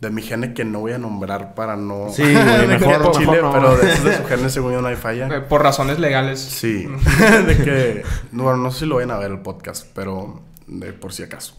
de 0.00 0.10
mi 0.10 0.22
gene 0.22 0.54
que 0.54 0.64
no 0.64 0.80
voy 0.80 0.92
a 0.92 0.98
nombrar 0.98 1.54
para 1.54 1.76
no... 1.76 2.08
Sí, 2.12 2.22
güey, 2.22 2.34
de 2.34 2.66
mejor- 2.66 2.78
que 2.80 2.98
mejor 2.98 3.12
Chile, 3.18 3.38
no. 3.42 3.52
pero 3.52 3.76
de, 3.76 3.86
de 3.86 4.16
su 4.16 4.24
gene 4.24 4.48
según 4.50 4.72
yo 4.72 4.80
no 4.82 4.88
hay 4.88 4.96
falla. 4.96 5.28
Eh, 5.28 5.40
Por 5.42 5.62
razones 5.62 5.98
legales. 5.98 6.40
Sí, 6.40 6.86
de 7.46 7.56
que, 7.58 8.02
no, 8.32 8.44
bueno, 8.44 8.58
no 8.58 8.70
sé 8.70 8.80
si 8.80 8.86
lo 8.86 8.96
vayan 8.96 9.10
a 9.12 9.18
ver 9.18 9.30
el 9.30 9.40
podcast, 9.40 9.86
pero 9.94 10.42
de 10.66 10.92
por 10.94 11.12
si 11.12 11.22
acaso. 11.22 11.56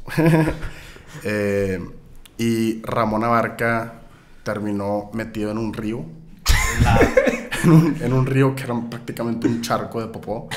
Eh, 1.24 1.80
y 2.37 2.81
Ramón 2.83 3.23
Abarca 3.23 4.01
terminó 4.43 5.09
metido 5.13 5.51
en 5.51 5.57
un 5.57 5.73
río, 5.73 6.05
en 7.63 7.71
un, 7.71 7.97
en 8.01 8.13
un 8.13 8.25
río 8.25 8.55
que 8.55 8.63
era 8.63 8.75
prácticamente 8.89 9.47
un 9.47 9.61
charco 9.61 10.01
de 10.01 10.07
popó. 10.07 10.47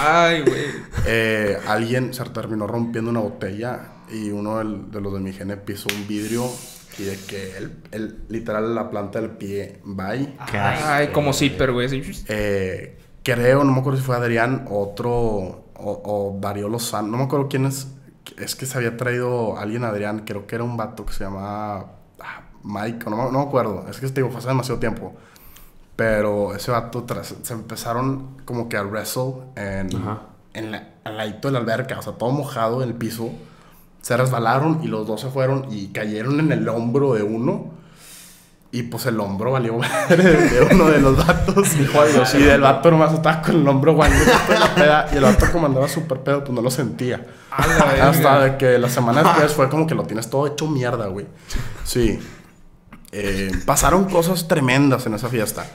Ay, 0.00 0.42
güey. 0.42 0.64
Eh, 1.06 1.58
alguien 1.66 2.12
se 2.12 2.22
terminó 2.26 2.66
rompiendo 2.66 3.10
una 3.10 3.20
botella 3.20 3.80
y 4.12 4.30
uno 4.30 4.58
del- 4.58 4.90
de 4.90 5.00
los 5.00 5.14
de 5.14 5.20
mi 5.20 5.32
gene 5.32 5.56
pisó 5.56 5.88
un 5.94 6.06
vidrio 6.06 6.44
y 6.98 7.04
de 7.04 7.16
que 7.26 7.56
él, 7.56 7.72
él, 7.90 8.18
literal 8.28 8.74
la 8.74 8.90
planta 8.90 9.20
del 9.20 9.30
pie 9.30 9.80
va 9.98 10.14
y 10.14 10.26
Qué 10.50 10.58
Ay, 10.58 11.04
asco, 11.04 11.14
como 11.14 11.32
zipper, 11.32 11.72
güey. 11.72 12.02
Eh, 12.28 12.98
creo, 13.22 13.64
no 13.64 13.72
me 13.72 13.80
acuerdo 13.80 13.98
si 13.98 14.04
fue 14.04 14.16
Adrián, 14.16 14.66
otro, 14.70 15.10
o, 15.14 15.64
o 15.74 16.38
Darío 16.40 16.68
Lozano, 16.68 17.08
no 17.08 17.16
me 17.16 17.24
acuerdo 17.24 17.48
quién 17.48 17.64
es, 17.64 17.86
es 18.38 18.54
que 18.56 18.66
se 18.66 18.76
había 18.78 18.96
traído 18.96 19.58
alguien 19.58 19.84
Adrián, 19.84 20.20
creo 20.26 20.46
que 20.46 20.54
era 20.54 20.64
un 20.64 20.76
vato 20.76 21.04
que 21.06 21.12
se 21.12 21.24
llamaba 21.24 21.86
ah, 22.20 22.40
Mike, 22.62 23.10
no, 23.10 23.16
me- 23.16 23.32
no 23.32 23.38
me 23.40 23.44
acuerdo, 23.44 23.86
es 23.90 23.98
que 23.98 24.06
te 24.08 24.14
digo, 24.20 24.28
fue 24.30 24.38
hace 24.38 24.48
demasiado 24.48 24.78
tiempo. 24.80 25.14
Pero 25.96 26.54
ese 26.54 26.70
vato 26.70 27.04
tras- 27.04 27.34
se 27.42 27.52
empezaron 27.52 28.38
como 28.44 28.68
que 28.68 28.76
a 28.76 28.82
wrestle 28.82 29.34
en, 29.56 29.88
en 30.54 30.70
la, 30.72 30.88
al 31.04 31.16
ladito 31.16 31.48
de 31.48 31.52
la 31.52 31.58
alberca, 31.60 31.98
o 31.98 32.02
sea, 32.02 32.14
todo 32.14 32.30
mojado 32.30 32.82
en 32.82 32.88
el 32.88 32.94
piso. 32.94 33.30
Se 34.00 34.16
resbalaron 34.16 34.80
y 34.82 34.88
los 34.88 35.06
dos 35.06 35.20
se 35.20 35.28
fueron 35.28 35.66
y 35.70 35.88
cayeron 35.88 36.40
en 36.40 36.50
el 36.50 36.68
hombro 36.68 37.14
de 37.14 37.22
uno. 37.22 37.70
Y 38.72 38.84
pues 38.84 39.04
el 39.06 39.20
hombro 39.20 39.52
valió 39.52 39.74
de 40.08 40.68
uno 40.72 40.86
de 40.86 40.98
los 41.00 41.16
vatos. 41.24 41.68
y 42.34 42.42
del 42.42 42.62
vato 42.62 42.90
nomás 42.90 43.12
estaba 43.12 43.42
con 43.42 43.56
el 43.56 43.68
hombro 43.68 43.96
peda. 44.74 45.08
Y 45.12 45.16
el 45.18 45.22
vato 45.22 45.46
como 45.52 45.66
andaba 45.66 45.88
súper 45.88 46.20
pedo, 46.20 46.40
pues 46.42 46.52
no 46.52 46.62
lo 46.62 46.70
sentía. 46.70 47.24
Hasta 48.02 48.56
que 48.56 48.78
la 48.78 48.88
semana 48.88 49.22
después 49.22 49.52
fue 49.52 49.68
como 49.68 49.86
que 49.86 49.94
lo 49.94 50.04
tienes 50.04 50.30
todo 50.30 50.46
hecho 50.46 50.66
mierda, 50.66 51.06
güey. 51.06 51.26
Sí. 51.84 52.18
Eh, 53.10 53.52
pasaron 53.66 54.06
cosas 54.06 54.48
tremendas 54.48 55.06
en 55.06 55.14
esa 55.14 55.28
fiesta. 55.28 55.66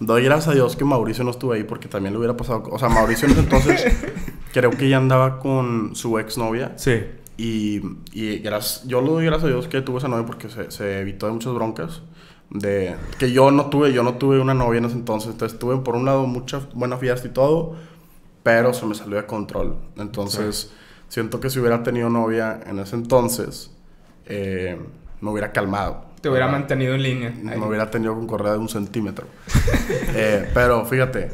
Doy 0.00 0.24
gracias 0.24 0.48
a 0.48 0.52
Dios 0.52 0.74
que 0.74 0.84
Mauricio 0.84 1.22
no 1.22 1.30
estuvo 1.30 1.52
ahí 1.52 1.62
porque 1.62 1.86
también 1.86 2.12
le 2.12 2.18
hubiera 2.18 2.36
pasado. 2.36 2.64
O 2.70 2.78
sea, 2.78 2.88
Mauricio 2.88 3.26
en 3.26 3.32
ese 3.32 3.40
entonces 3.40 3.84
creo 4.52 4.70
que 4.70 4.88
ya 4.88 4.96
andaba 4.96 5.38
con 5.38 5.94
su 5.94 6.18
exnovia. 6.18 6.72
Sí. 6.76 7.04
Y, 7.36 7.80
y 8.12 8.38
gracias, 8.38 8.86
yo 8.86 9.00
le 9.00 9.08
doy 9.08 9.24
gracias 9.24 9.44
a 9.44 9.48
Dios 9.48 9.68
que 9.68 9.80
tuve 9.80 9.98
esa 9.98 10.08
novia 10.08 10.26
porque 10.26 10.48
se, 10.48 10.70
se 10.70 11.00
evitó 11.00 11.26
de 11.26 11.32
muchas 11.32 11.54
broncas. 11.54 12.02
De, 12.50 12.96
que 13.18 13.32
yo 13.32 13.50
no 13.50 13.66
tuve, 13.66 13.92
yo 13.92 14.02
no 14.02 14.14
tuve 14.14 14.40
una 14.40 14.54
novia 14.54 14.78
en 14.78 14.86
ese 14.86 14.96
entonces. 14.96 15.30
Entonces 15.30 15.58
tuve 15.58 15.76
por 15.78 15.94
un 15.94 16.04
lado 16.04 16.26
mucha 16.26 16.62
buena 16.74 16.96
fiesta 16.96 17.28
y 17.28 17.30
todo, 17.30 17.76
pero 18.42 18.74
se 18.74 18.84
me 18.86 18.96
salió 18.96 19.16
de 19.16 19.26
control. 19.26 19.76
Entonces 19.96 20.72
siento 21.12 21.40
que 21.40 21.50
si 21.50 21.58
hubiera 21.58 21.82
tenido 21.82 22.08
novia 22.08 22.58
en 22.64 22.78
ese 22.78 22.96
entonces, 22.96 23.70
eh, 24.24 24.78
me 25.20 25.30
hubiera 25.30 25.52
calmado. 25.52 26.06
Te 26.22 26.30
hubiera 26.30 26.46
¿verdad? 26.46 26.60
mantenido 26.60 26.94
en 26.94 27.02
línea. 27.02 27.28
Ahí. 27.28 27.60
Me 27.60 27.66
hubiera 27.66 27.90
tenido 27.90 28.14
con 28.14 28.26
correa 28.26 28.52
de 28.52 28.58
un 28.58 28.68
centímetro. 28.70 29.26
Eh, 30.14 30.50
pero 30.54 30.84
fíjate, 30.86 31.30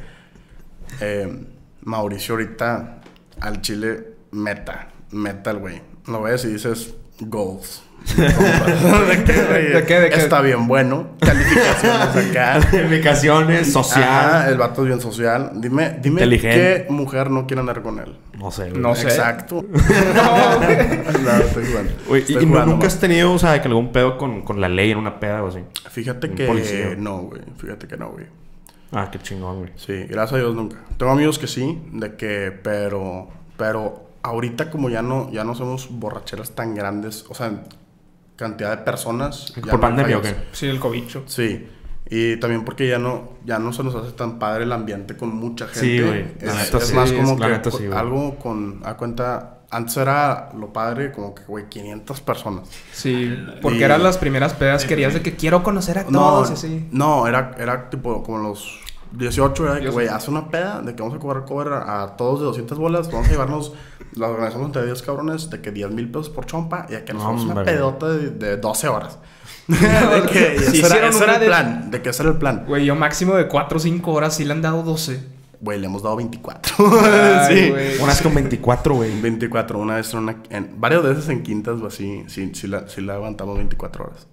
eh, 1.01 1.47
Mauricio 1.83 2.35
ahorita 2.35 3.01
al 3.41 3.61
chile 3.61 4.15
meta, 4.33 4.89
meta 5.11 5.51
el 5.53 5.59
güey. 5.59 5.81
Lo 6.07 6.23
ves 6.23 6.45
y 6.45 6.49
dices, 6.49 6.95
Goals. 7.21 7.83
¿De 8.17 9.25
qué? 9.25 9.33
¿De 9.33 9.85
qué, 9.87 10.01
de 10.01 10.11
qué? 10.11 10.17
Está 10.17 10.41
bien 10.41 10.67
bueno. 10.67 11.09
Calificaciones 11.21 12.31
acá. 12.31 12.61
Calificaciones, 12.71 13.73
social. 13.73 14.05
Ah, 14.09 14.47
el 14.49 14.57
vato 14.57 14.83
es 14.83 14.89
bien 14.89 15.01
social. 15.01 15.53
Dime, 15.57 15.99
dime 16.01 16.23
Inteligente. 16.23 16.85
qué 16.87 16.93
mujer 16.93 17.31
no 17.31 17.47
quiere 17.47 17.61
andar 17.61 17.83
con 17.83 17.99
él. 17.99 18.17
No 18.39 18.51
sé, 18.51 18.71
güey. 18.71 18.81
No 18.81 18.95
sé. 18.95 19.09
Exacto. 19.09 19.65
No, 20.15 20.59
güey. 20.59 20.77
no, 21.23 21.31
estoy 21.45 21.67
jugando. 21.67 21.93
Estoy 22.17 22.37
¿y, 22.37 22.47
jugando 22.47 22.73
nunca 22.73 22.85
más. 22.85 22.95
has 22.95 23.01
tenido, 23.01 23.33
o 23.33 23.39
sea, 23.39 23.61
que 23.61 23.69
algún 23.69 23.93
pedo 23.93 24.17
con, 24.17 24.43
con 24.43 24.61
la 24.61 24.69
ley 24.69 24.91
en 24.91 24.99
una 24.99 25.21
peda 25.21 25.43
o 25.43 25.49
así? 25.49 25.61
Fíjate 25.91 26.31
que 26.31 26.47
policía. 26.47 26.95
no, 26.97 27.19
güey. 27.23 27.43
Fíjate 27.59 27.87
que 27.87 27.97
no, 27.97 28.11
güey. 28.11 28.27
Ah, 28.93 29.09
qué 29.11 29.19
chingón, 29.19 29.59
güey. 29.59 29.71
Sí, 29.77 30.05
gracias 30.09 30.35
a 30.35 30.37
Dios 30.39 30.55
nunca. 30.55 30.77
Tengo 30.97 31.13
amigos 31.13 31.39
que 31.39 31.47
sí, 31.47 31.79
de 31.93 32.17
que, 32.17 32.53
pero, 32.63 33.29
pero 33.57 34.08
ahorita 34.29 34.71
como 34.71 34.89
ya 34.91 35.03
no, 35.03 35.31
ya 35.33 35.45
no 35.45 35.55
somos 35.55 35.89
borracheras 35.91 36.53
tan 36.53 36.75
grandes, 36.75 37.25
o 37.29 37.35
sea, 37.35 37.51
cantidad 38.37 38.71
de 38.77 38.85
personas. 38.85 39.53
ya 39.57 39.63
¿Por 39.63 39.75
no 39.75 39.81
pandemia 39.81 40.19
o 40.19 40.23
qué? 40.23 40.35
Sí, 40.53 40.67
el 40.67 40.79
cobicho. 40.81 41.25
Sí. 41.27 41.69
Y 42.11 42.37
también 42.39 42.65
porque 42.65 42.89
ya 42.89 42.99
no, 42.99 43.33
ya 43.45 43.59
no 43.59 43.73
se 43.73 43.83
nos 43.85 43.95
hace 43.95 44.13
tan 44.13 44.39
padre 44.39 44.65
el 44.65 44.73
ambiente 44.73 45.17
con 45.17 45.35
mucha 45.35 45.67
gente. 45.67 45.81
Sí, 45.81 46.01
güey. 46.01 46.27
Es, 46.41 46.45
La 46.45 46.55
neta 46.55 46.79
es 46.79 46.87
sí, 46.87 46.95
más 46.95 47.13
como 47.13 47.37
que 47.39 47.49
neta 47.49 47.71
sí, 47.71 47.85
algo 47.95 48.37
con, 48.39 48.81
a 48.85 48.97
cuenta, 48.97 49.59
antes 49.71 49.95
era 49.99 50.49
lo 50.59 50.73
padre 50.73 51.13
como 51.13 51.35
que, 51.35 51.43
güey, 51.45 51.69
500 51.69 52.21
personas. 52.23 52.69
Sí, 52.93 53.37
porque 53.61 53.79
Y- 53.81 53.83
eran 53.83 54.03
las 54.03 54.17
primeras 54.17 54.55
pedas 54.55 54.87
querías 54.87 55.13
de 55.13 55.21
que 55.21 55.37
quiero 55.37 55.63
conocer 55.63 55.99
a 55.99 56.05
todos 56.05 56.49
y 56.49 56.53
así. 56.55 56.89
no, 56.93 57.27
era, 57.27 57.55
era 57.59 57.91
tipo 57.91 58.23
como 58.23 58.39
los 58.39 58.81
18, 59.13 59.65
era 59.65 59.75
de 59.75 59.81
que, 59.83 59.91
güey, 59.91 60.09
hace 60.09 60.31
una 60.31 60.49
peda 60.49 60.81
de 60.81 60.95
que 60.95 61.03
vamos 61.03 61.17
a 61.17 61.21
cobrar 61.21 61.45
cover 61.45 61.75
a, 61.75 62.03
a 62.05 62.17
todos 62.17 62.41
de 62.41 62.47
200 62.47 62.79
bolas, 62.79 63.11
vamos 63.13 63.29
a 63.29 63.31
llevarnos, 63.31 63.73
la 64.19 64.29
organizamos 64.29 64.67
entre 64.67 64.85
10 64.87 65.03
cabrones, 65.03 65.51
de 65.51 65.61
que 65.61 65.71
10 65.71 65.91
mil 65.93 66.09
pesos 66.11 66.29
por 66.31 66.47
chompa 66.47 66.87
y 66.89 66.95
a 66.95 67.05
que 67.05 67.13
nos 67.15 67.23
hagamos 67.23 67.45
una 67.45 67.63
pedota 67.65 68.09
de, 68.09 68.31
de 68.31 68.57
12 68.57 68.89
horas. 68.89 69.19
de 69.69 69.77
que 70.33 70.59
Si 70.61 70.81
ese 70.81 70.87
era, 70.87 71.09
era 71.09 71.35
el 71.35 71.41
de- 71.41 71.47
plan, 71.47 71.91
de 71.91 72.03
que 72.03 72.09
ese 72.11 72.23
era 72.23 72.33
el 72.33 72.39
plan. 72.39 72.65
Güey, 72.67 72.85
yo 72.87 72.95
máximo 72.97 73.35
de 73.35 73.49
4 73.49 73.77
o 73.77 73.81
5 73.81 74.13
horas 74.13 74.35
sí 74.37 74.45
le 74.45 74.53
han 74.53 74.63
dado 74.63 74.83
12. 74.83 75.39
Güey, 75.61 75.79
le 75.81 75.87
hemos 75.87 76.03
dado 76.03 76.17
24. 76.17 76.75
Ay, 77.03 77.47
sí. 77.65 77.71
güey. 77.71 77.97
Una 77.99 78.07
vez 78.07 78.23
con 78.23 78.35
24, 78.35 78.95
güey. 78.95 79.21
24, 79.21 79.79
una 79.79 79.97
vez 79.97 80.13
en 80.13 80.21
una, 80.21 80.37
en, 80.51 80.71
varias 80.81 81.03
veces 81.03 81.29
en 81.29 81.43
quintas 81.43 81.81
o 81.81 81.87
así, 81.89 82.25
sí, 82.29 82.53
sí, 82.55 82.67
la, 82.69 82.89
sí 82.89 83.01
la 83.01 83.15
aguantamos 83.15 83.57
24 83.57 84.05
horas. 84.05 84.27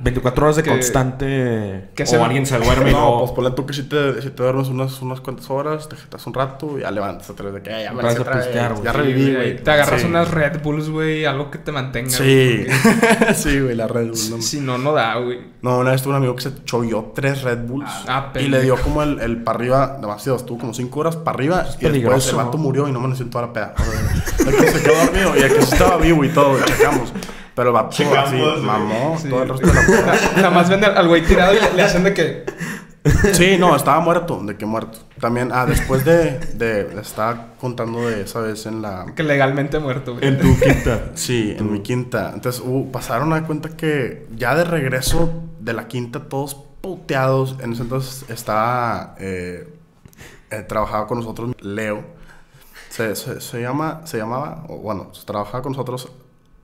24 0.00 0.44
horas 0.44 0.56
de 0.56 0.62
Que- 0.62 0.70
constante. 0.70 1.90
que 1.94 2.04
o 2.04 2.24
alguien 2.24 2.46
se 2.46 2.58
duerme 2.64 2.90
y 2.90 2.92
No, 2.94 3.10
no. 3.12 3.18
pues 3.20 3.32
ponle 3.32 3.50
tú 3.52 3.66
que 3.66 3.72
si 3.74 3.82
te, 3.84 4.20
si 4.22 4.30
te 4.30 4.42
duermes 4.42 4.68
unas, 4.68 5.00
unas 5.02 5.20
cuantas 5.20 5.48
horas, 5.50 5.88
te 5.88 5.96
jetas 5.96 6.26
un 6.26 6.34
rato 6.34 6.78
y 6.78 6.82
ya 6.82 6.90
levantas 6.90 7.28
otra 7.30 7.46
vez 7.46 7.54
de 7.54 7.62
que 7.62 7.70
"Eh, 7.70 7.84
ya 7.84 7.92
me 7.92 8.02
Vas 8.02 8.16
a 8.16 8.20
otra 8.20 8.36
vez, 8.36 8.44
pistear, 8.46 8.72
güey. 8.72 8.84
Ya 8.84 8.92
reviví, 8.92 9.34
güey. 9.34 9.62
Te 9.62 9.70
agarras 9.70 10.00
Sí. 10.00 10.06
unas 10.06 10.30
Red 10.30 10.62
Bulls, 10.62 10.88
güey, 10.88 11.24
algo 11.26 11.50
que 11.50 11.58
te 11.58 11.70
mantenga. 11.72 12.10
Sí, 12.10 12.64
güey, 12.66 12.68
sí, 13.34 13.60
güey, 13.60 13.74
la 13.76 13.86
Red 13.88 14.08
Bull. 14.08 14.18
porque 14.18 14.36
No, 14.36 14.42
Si 14.42 14.60
no, 14.60 14.78
no 14.78 14.92
da, 14.92 15.16
güey. 15.16 15.38
No, 15.62 15.78
una 15.78 15.90
vez 15.90 16.02
tuve 16.02 16.10
un 16.12 16.16
amigo 16.16 16.34
que 16.34 16.42
se 16.42 16.64
cholló 16.64 17.12
tres 17.14 17.42
Red 17.42 17.58
Bulls 17.66 17.90
Ah, 18.08 18.28
y 18.30 18.34
pendejo. 18.34 18.56
le 18.56 18.62
dio 18.62 18.76
como 18.82 19.02
el, 19.02 19.20
el 19.20 19.42
para 19.42 19.58
arriba, 19.58 19.98
demasiado, 20.00 20.38
estuvo 20.38 20.58
como 20.58 20.72
cinco 20.72 21.00
horas 21.00 21.16
para 21.16 21.34
arriba 21.36 21.66
y 21.78 21.88
después 21.88 22.28
el 22.28 22.36
vato 22.36 22.56
murió 22.58 22.88
y 22.88 22.92
no 22.92 22.98
amaneció 23.00 23.24
en 23.24 23.30
toda 23.30 23.46
la 23.48 23.52
peda. 23.52 23.74
O 23.78 23.82
sea, 24.42 24.50
el 24.50 24.56
que 24.56 24.66
se 24.70 24.82
quedó 24.82 24.94
dormido 25.04 25.36
y 25.36 25.40
el 25.40 25.52
que 25.52 25.58
estaba 25.58 25.96
vivo 25.98 26.24
y 26.24 26.28
todo, 26.30 26.58
y 26.58 26.62
checamos. 26.64 27.12
Pero 27.60 27.70
el 27.72 27.74
vato 27.74 27.90
Checamos, 27.94 28.30
así, 28.30 28.62
mamó 28.64 29.18
Sí. 29.18 29.28
todo 29.28 29.42
el 29.42 29.48
resto 29.50 29.66
de 29.66 29.74
la. 29.74 30.14
Nada 30.36 30.50
más 30.54 30.70
ven 30.70 30.82
al 30.82 31.08
güey 31.08 31.22
tirado 31.22 31.52
y 31.52 31.60
le, 31.60 31.74
le 31.74 31.82
hacen 31.82 32.04
de 32.04 32.14
que. 32.14 32.46
Sí, 33.34 33.58
no, 33.58 33.76
estaba 33.76 34.00
muerto, 34.00 34.42
de 34.42 34.56
que 34.56 34.64
muerto. 34.64 35.00
También, 35.20 35.50
ah, 35.52 35.66
después 35.66 36.06
de, 36.06 36.38
de, 36.54 36.98
estaba 36.98 37.48
contando 37.60 38.08
de 38.08 38.22
esa 38.22 38.40
vez 38.40 38.64
en 38.64 38.80
la... 38.80 39.12
que 39.14 39.22
legalmente 39.22 39.78
muerto, 39.78 40.14
güey. 40.14 40.26
En 40.26 40.38
tu 40.38 40.58
quinta. 40.58 41.10
Sí, 41.12 41.54
en 41.58 41.70
mi 41.70 41.80
quinta. 41.80 42.30
Entonces, 42.32 42.62
uh, 42.64 42.90
pasaron 42.90 43.34
a 43.34 43.46
cuenta 43.46 43.68
que 43.76 44.26
ya 44.34 44.54
de 44.54 44.64
regreso 44.64 45.30
de 45.58 45.74
la 45.74 45.86
quinta, 45.86 46.30
todos 46.30 46.54
puteados. 46.80 47.56
En 47.60 47.74
ese 47.74 47.82
entonces 47.82 48.24
estaba... 48.30 49.16
Eh, 49.18 49.68
eh, 50.50 50.62
trabajaba 50.66 51.06
con 51.06 51.18
nosotros 51.18 51.54
Leo. 51.60 52.04
Se, 52.88 53.14
se, 53.16 53.42
se 53.42 53.60
llama... 53.60 54.00
Se 54.04 54.16
llamaba... 54.16 54.64
bueno, 54.66 55.12
trabajaba 55.26 55.62
con 55.62 55.72
nosotros 55.72 56.10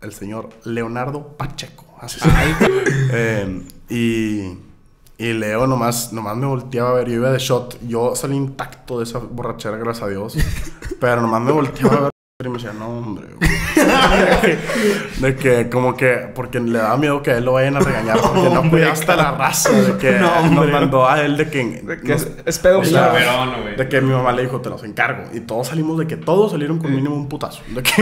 el 0.00 0.12
señor 0.12 0.50
Leonardo 0.65 1.37
Pacheco. 1.37 1.85
Así 2.00 2.21
se. 2.21 2.29
Eh, 3.12 3.62
y... 3.88 4.67
Y 5.19 5.33
Leo 5.33 5.67
nomás, 5.67 6.12
nomás 6.12 6.37
me 6.37 6.45
volteaba 6.47 6.91
a 6.91 6.93
ver, 6.93 7.09
yo 7.09 7.15
iba 7.15 7.31
de 7.31 7.38
shot, 7.38 7.81
yo 7.88 8.15
salí 8.15 8.37
intacto 8.37 8.99
de 8.99 9.05
esa 9.05 9.19
borrachera, 9.19 9.79
gracias 9.79 10.07
a 10.07 10.11
Dios. 10.11 10.37
Pero 11.00 11.23
nomás 11.23 11.41
me 11.41 11.53
volteaba 11.53 11.97
a 11.97 12.00
ver 12.03 12.11
y 12.45 12.49
me 12.50 12.59
decía, 12.59 12.75
no, 12.75 12.99
hombre, 12.99 13.26
güey". 13.35 13.56
De 15.21 15.35
que, 15.37 15.69
como 15.71 15.97
que, 15.97 16.29
porque 16.35 16.61
le 16.61 16.79
daba 16.79 16.97
miedo 16.97 17.23
que 17.23 17.31
a 17.33 17.39
él 17.39 17.45
lo 17.45 17.53
vayan 17.55 17.77
a 17.77 17.81
regañar, 17.81 18.19
porque 18.21 18.49
no 18.51 18.69
cuidaba 18.71 18.93
hasta 18.93 19.17
la 19.17 19.33
raza, 19.33 19.71
de 19.73 19.97
que 19.97 20.11
No, 20.21 20.51
nos 20.51 20.71
mandó 20.71 21.09
a 21.09 21.23
él 21.23 21.37
de 21.37 21.49
que... 21.49 21.65
De 21.83 22.01
que 22.01 22.09
nos- 22.13 22.27
es, 22.45 22.59
pedo 22.59 22.81
o 22.81 22.85
sea, 22.85 23.09
Verón, 23.09 23.51
de 23.77 23.89
que 23.89 24.01
mi 24.01 24.13
mamá 24.13 24.33
le 24.33 24.43
dijo, 24.43 24.61
te 24.61 24.69
los 24.71 24.83
encargo. 24.85 25.25
Y 25.33 25.41
todos 25.41 25.69
salimos 25.69 25.99
de 25.99 26.07
que 26.07 26.17
todos 26.17 26.53
salieron 26.53 26.79
con 26.79 26.95
mínimo 26.95 27.15
un 27.15 27.29
putazo. 27.29 27.63
De 27.69 27.83
que, 27.83 27.93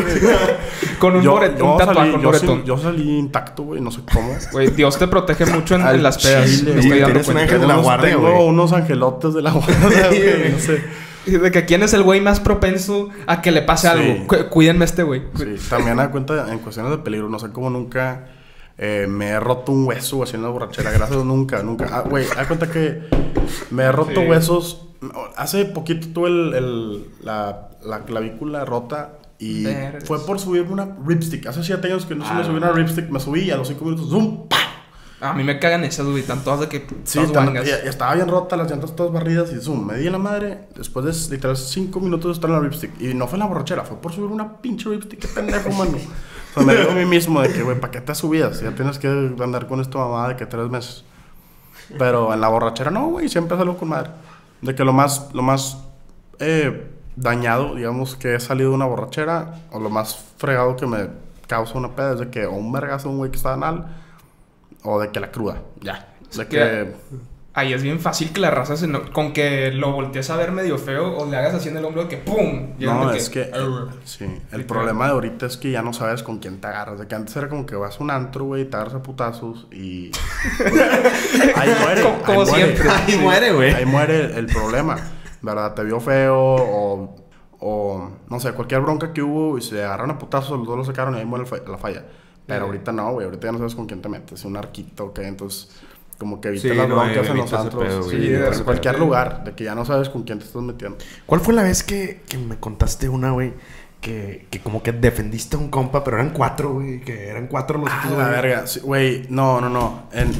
Con 0.98 1.16
un, 1.16 1.24
moret- 1.24 1.60
un 1.62 1.76
tatuaje, 1.76 2.10
salí, 2.10 2.22
yo, 2.22 2.28
moretón. 2.28 2.64
yo 2.64 2.78
salí 2.78 3.18
intacto, 3.18 3.62
güey, 3.64 3.80
no 3.80 3.90
sé 3.90 4.00
cómo. 4.12 4.34
Güey, 4.52 4.68
Dios 4.70 4.98
te 4.98 5.06
protege 5.06 5.46
mucho 5.46 5.76
en, 5.76 6.02
las 6.02 6.18
pedas. 6.18 6.46
chile, 6.50 6.72
me 6.74 6.82
güey, 6.82 6.84
estoy 6.86 7.00
dando 7.00 7.18
un 7.18 7.24
cuenta. 7.24 7.42
ángel 7.42 7.60
de 7.60 7.66
la 7.66 7.74
Unos- 7.74 7.84
guardia, 7.84 8.10
Tengo 8.10 8.44
unos 8.46 8.72
angelotes 8.72 9.34
de 9.34 9.42
la 9.42 9.50
guardia, 9.52 10.06
güey, 10.08 10.52
no 10.52 10.58
sé. 10.58 10.82
De 11.38 11.50
que 11.50 11.64
quién 11.64 11.82
es 11.82 11.92
el 11.94 12.02
güey 12.02 12.20
más 12.20 12.40
propenso 12.40 13.08
a 13.26 13.40
que 13.42 13.50
le 13.50 13.62
pase 13.62 13.88
Sí. 13.88 13.92
algo. 13.92 14.26
Cu- 14.26 14.48
cuídenme 14.50 14.84
a 14.84 14.86
este 14.86 15.02
güey. 15.02 15.22
Sí, 15.36 15.56
también 15.70 15.96
da 15.96 16.10
cuenta 16.10 16.52
en 16.52 16.58
cuestiones 16.60 16.90
de 16.92 16.98
peligro. 16.98 17.28
No 17.28 17.38
sé 17.38 17.50
cómo 17.50 17.70
nunca 17.70 18.26
eh, 18.78 19.06
me 19.08 19.28
he 19.28 19.40
roto 19.40 19.72
un 19.72 19.86
hueso 19.86 20.22
haciendo 20.22 20.52
borrachera. 20.52 20.90
Gracias 20.90 21.24
nunca, 21.24 21.62
nunca. 21.62 21.88
Ah, 21.92 22.00
güey, 22.08 22.26
da 22.34 22.46
cuenta 22.46 22.70
que 22.70 23.02
me 23.70 23.84
he 23.84 23.92
roto 23.92 24.20
Sí. 24.20 24.26
huesos. 24.26 24.80
Hace 25.36 25.64
poquito 25.66 26.08
tuve 26.14 26.28
el, 26.28 26.54
el- 26.54 27.04
la, 27.22 27.68
la 27.84 28.00
clavícula 28.04 28.64
rota. 28.64 29.18
Y 29.38 29.66
fue 30.04 30.24
por 30.24 30.38
subirme 30.40 30.72
una 30.72 30.96
ripstick. 31.06 31.46
Hace 31.46 31.62
7 31.64 31.86
años 31.88 32.06
que 32.06 32.14
no 32.14 32.26
se 32.26 32.32
me 32.32 32.40
Ah, 32.40 32.44
subí 32.44 32.56
una 32.56 32.70
ripstick. 32.72 33.10
Me 33.10 33.20
subí 33.20 33.42
y 33.42 33.50
a 33.50 33.56
los 33.56 33.68
5 33.68 33.84
minutos, 33.84 34.08
¡zoom! 34.08 34.48
¡pam! 34.48 34.60
A 35.20 35.32
mí 35.32 35.42
me 35.44 35.58
cagan 35.58 35.84
esas, 35.84 36.06
güey. 36.06 36.20
Están 36.20 36.44
todas 36.44 36.60
de 36.60 36.68
que. 36.68 36.86
Sí, 37.04 37.20
tan- 37.32 37.56
estaba 37.56 38.14
bien 38.14 38.28
rota, 38.28 38.56
las 38.56 38.70
llantas 38.70 38.94
todas 38.94 39.12
barridas 39.12 39.52
y 39.52 39.60
zoom, 39.60 39.86
me 39.86 39.94
di 39.96 40.06
en 40.06 40.12
la 40.12 40.18
madre 40.18 40.68
después 40.76 41.04
de 41.06 41.34
literal 41.34 41.56
5 41.56 41.98
minutos 42.00 42.26
de 42.26 42.32
estar 42.32 42.50
en 42.50 42.56
la 42.56 42.62
ripstick. 42.62 43.00
Y 43.00 43.14
no 43.14 43.26
fue 43.26 43.36
en 43.36 43.40
la 43.40 43.46
borrachera, 43.46 43.84
fue 43.84 43.96
por 43.98 44.12
subir 44.12 44.30
una 44.30 44.56
pinche 44.58 44.88
ripstick, 44.90 45.20
qué 45.20 45.28
pendejo, 45.28 45.70
mano. 45.70 45.98
O 46.56 46.58
sea, 46.58 46.62
me 46.66 46.76
digo 46.76 46.92
a 46.92 46.94
mí 46.94 47.04
mismo 47.04 47.40
de 47.40 47.48
que, 47.52 47.62
güey, 47.64 47.80
¿para 47.80 47.90
qué 47.90 48.00
te 48.00 48.14
subidas? 48.14 48.60
Ya 48.60 48.70
tienes 48.76 49.00
que 49.00 49.08
andar 49.08 49.66
con 49.66 49.80
esta 49.80 49.98
mamada 49.98 50.28
de 50.28 50.36
que 50.36 50.46
tres 50.46 50.68
meses. 50.70 51.04
Pero 51.98 52.32
en 52.32 52.40
la 52.40 52.46
borrachera 52.46 52.92
no, 52.92 53.08
güey, 53.08 53.28
siempre 53.28 53.56
salgo 53.56 53.76
con 53.76 53.88
madre. 53.88 54.10
De 54.62 54.72
que 54.76 54.84
lo 54.84 54.92
más, 54.92 55.30
lo 55.34 55.42
más 55.42 55.78
eh, 56.38 56.86
dañado, 57.16 57.74
digamos, 57.74 58.14
que 58.14 58.36
he 58.36 58.40
salido 58.40 58.70
de 58.70 58.76
una 58.76 58.84
borrachera, 58.86 59.62
o 59.72 59.80
lo 59.80 59.90
más 59.90 60.16
fregado 60.38 60.76
que 60.76 60.86
me 60.86 61.08
causa 61.48 61.76
una 61.76 61.88
peda 61.96 62.12
es 62.12 62.20
de 62.20 62.30
que 62.30 62.46
o 62.46 62.52
un 62.52 62.70
vergazo 62.70 63.10
un 63.10 63.18
güey 63.18 63.32
que 63.32 63.36
está 63.36 63.52
anal, 63.54 63.86
o 64.84 65.00
de 65.00 65.10
que 65.10 65.18
la 65.20 65.30
cruda, 65.32 65.62
ya. 65.80 66.14
De 66.36 66.46
que- 66.46 66.56
que... 66.56 66.92
Ahí 67.56 67.72
es 67.72 67.84
bien 67.84 68.00
fácil 68.00 68.32
que 68.32 68.40
la 68.40 68.50
raza 68.50 68.76
se 68.76 68.88
no- 68.88 69.12
con 69.12 69.32
que 69.32 69.70
lo 69.70 69.92
voltees 69.92 70.28
a 70.28 70.36
ver 70.36 70.50
medio 70.50 70.76
feo 70.76 71.16
o 71.16 71.24
le 71.30 71.36
hagas 71.36 71.54
así 71.54 71.68
en 71.68 71.76
el 71.76 71.84
hombro 71.84 72.02
de 72.02 72.08
que 72.08 72.16
¡pum! 72.16 72.70
No, 72.80 73.12
es 73.12 73.30
que... 73.30 73.44
"Arr". 73.44 73.90
Sí, 74.04 74.26
el 74.50 74.64
problema 74.64 75.04
de 75.06 75.12
ahorita 75.12 75.46
es 75.46 75.56
que 75.56 75.70
ya 75.70 75.80
no 75.80 75.92
sabes 75.92 76.24
con 76.24 76.40
quién 76.40 76.60
te 76.60 76.66
agarras. 76.66 76.98
De 76.98 77.06
que 77.06 77.14
antes 77.14 77.36
era 77.36 77.48
como 77.48 77.64
que 77.64 77.76
vas 77.76 78.00
a 78.00 78.02
un 78.02 78.10
antro, 78.10 78.46
güey, 78.46 78.64
te 78.64 78.74
agarras 78.76 78.94
a 78.96 79.02
putazos 79.04 79.68
y... 79.70 80.10
ahí 81.54 81.70
muere. 81.80 82.02
Como- 82.02 82.22
como 82.22 82.44
muere. 82.44 82.74
siempre. 82.76 82.90
Ahí 83.06 83.16
muere, 83.18 83.52
güey. 83.52 83.72
Ahí 83.72 83.86
muere 83.86 84.36
el, 84.36 84.46
problema. 84.46 84.96
¿Verdad? 85.40 85.74
Te 85.74 85.84
vio 85.84 86.00
feo 86.00 86.36
o... 86.36 87.16
O, 87.66 88.10
no 88.28 88.40
sé, 88.40 88.52
cualquier 88.52 88.80
bronca 88.82 89.12
que 89.14 89.22
hubo 89.22 89.56
y 89.56 89.62
se 89.62 89.82
agarraron 89.82 90.10
a 90.10 90.18
putazos, 90.18 90.58
los 90.58 90.66
dos 90.66 90.76
lo 90.76 90.84
sacaron 90.84 91.14
y 91.14 91.20
ahí 91.20 91.24
muere 91.24 91.46
la 91.66 91.78
falla. 91.78 92.04
Pero 92.46 92.60
Sí. 92.60 92.66
ahorita 92.66 92.92
no, 92.92 93.12
güey. 93.12 93.24
Ahorita 93.26 93.46
ya 93.48 93.52
no 93.52 93.58
sabes 93.58 93.74
con 93.74 93.86
quién 93.86 94.02
te 94.02 94.08
metes. 94.08 94.44
Un 94.44 94.56
arquito, 94.56 95.06
¿ok? 95.06 95.18
Entonces, 95.20 95.70
como 96.18 96.40
que 96.40 96.48
evitas 96.48 96.70
Sí, 96.70 96.76
las 96.76 96.88
no, 96.88 96.96
broncas 96.96 97.26
en 97.28 97.36
los 97.36 97.52
antros. 97.52 97.84
pedo, 97.84 98.02
sí, 98.04 98.16
de 98.18 98.48
en 98.48 98.64
cualquier 98.64 98.98
lugar. 98.98 99.44
De 99.44 99.52
que 99.54 99.64
ya 99.64 99.74
no 99.74 99.84
sabes 99.84 100.08
con 100.10 100.22
quién 100.24 100.38
te 100.38 100.44
estás 100.44 100.62
metiendo. 100.62 100.98
¿Cuál 101.26 101.40
fue 101.40 101.54
la 101.54 101.62
vez 101.62 101.82
que, 101.82 102.22
que 102.28 102.36
me 102.38 102.56
contaste 102.58 103.08
una, 103.08 103.30
güey? 103.30 103.52
Que, 104.00 104.46
que 104.50 104.60
como 104.60 104.82
que 104.82 104.92
defendiste 104.92 105.56
a 105.56 105.58
un 105.58 105.70
compa, 105.70 106.04
pero 106.04 106.18
eran 106.18 106.30
cuatro, 106.34 106.74
güey. 106.74 107.00
Que 107.00 107.28
eran 107.28 107.46
cuatro 107.46 107.78
los 107.78 107.88
Ah, 107.90 108.04
la 108.10 108.14
güey. 108.14 108.26
verga. 108.30 108.66
Sí, 108.66 108.80
Güey, 108.80 109.26
no, 109.30 109.62
no, 109.62 109.70
no. 109.70 110.08
En 110.12 110.30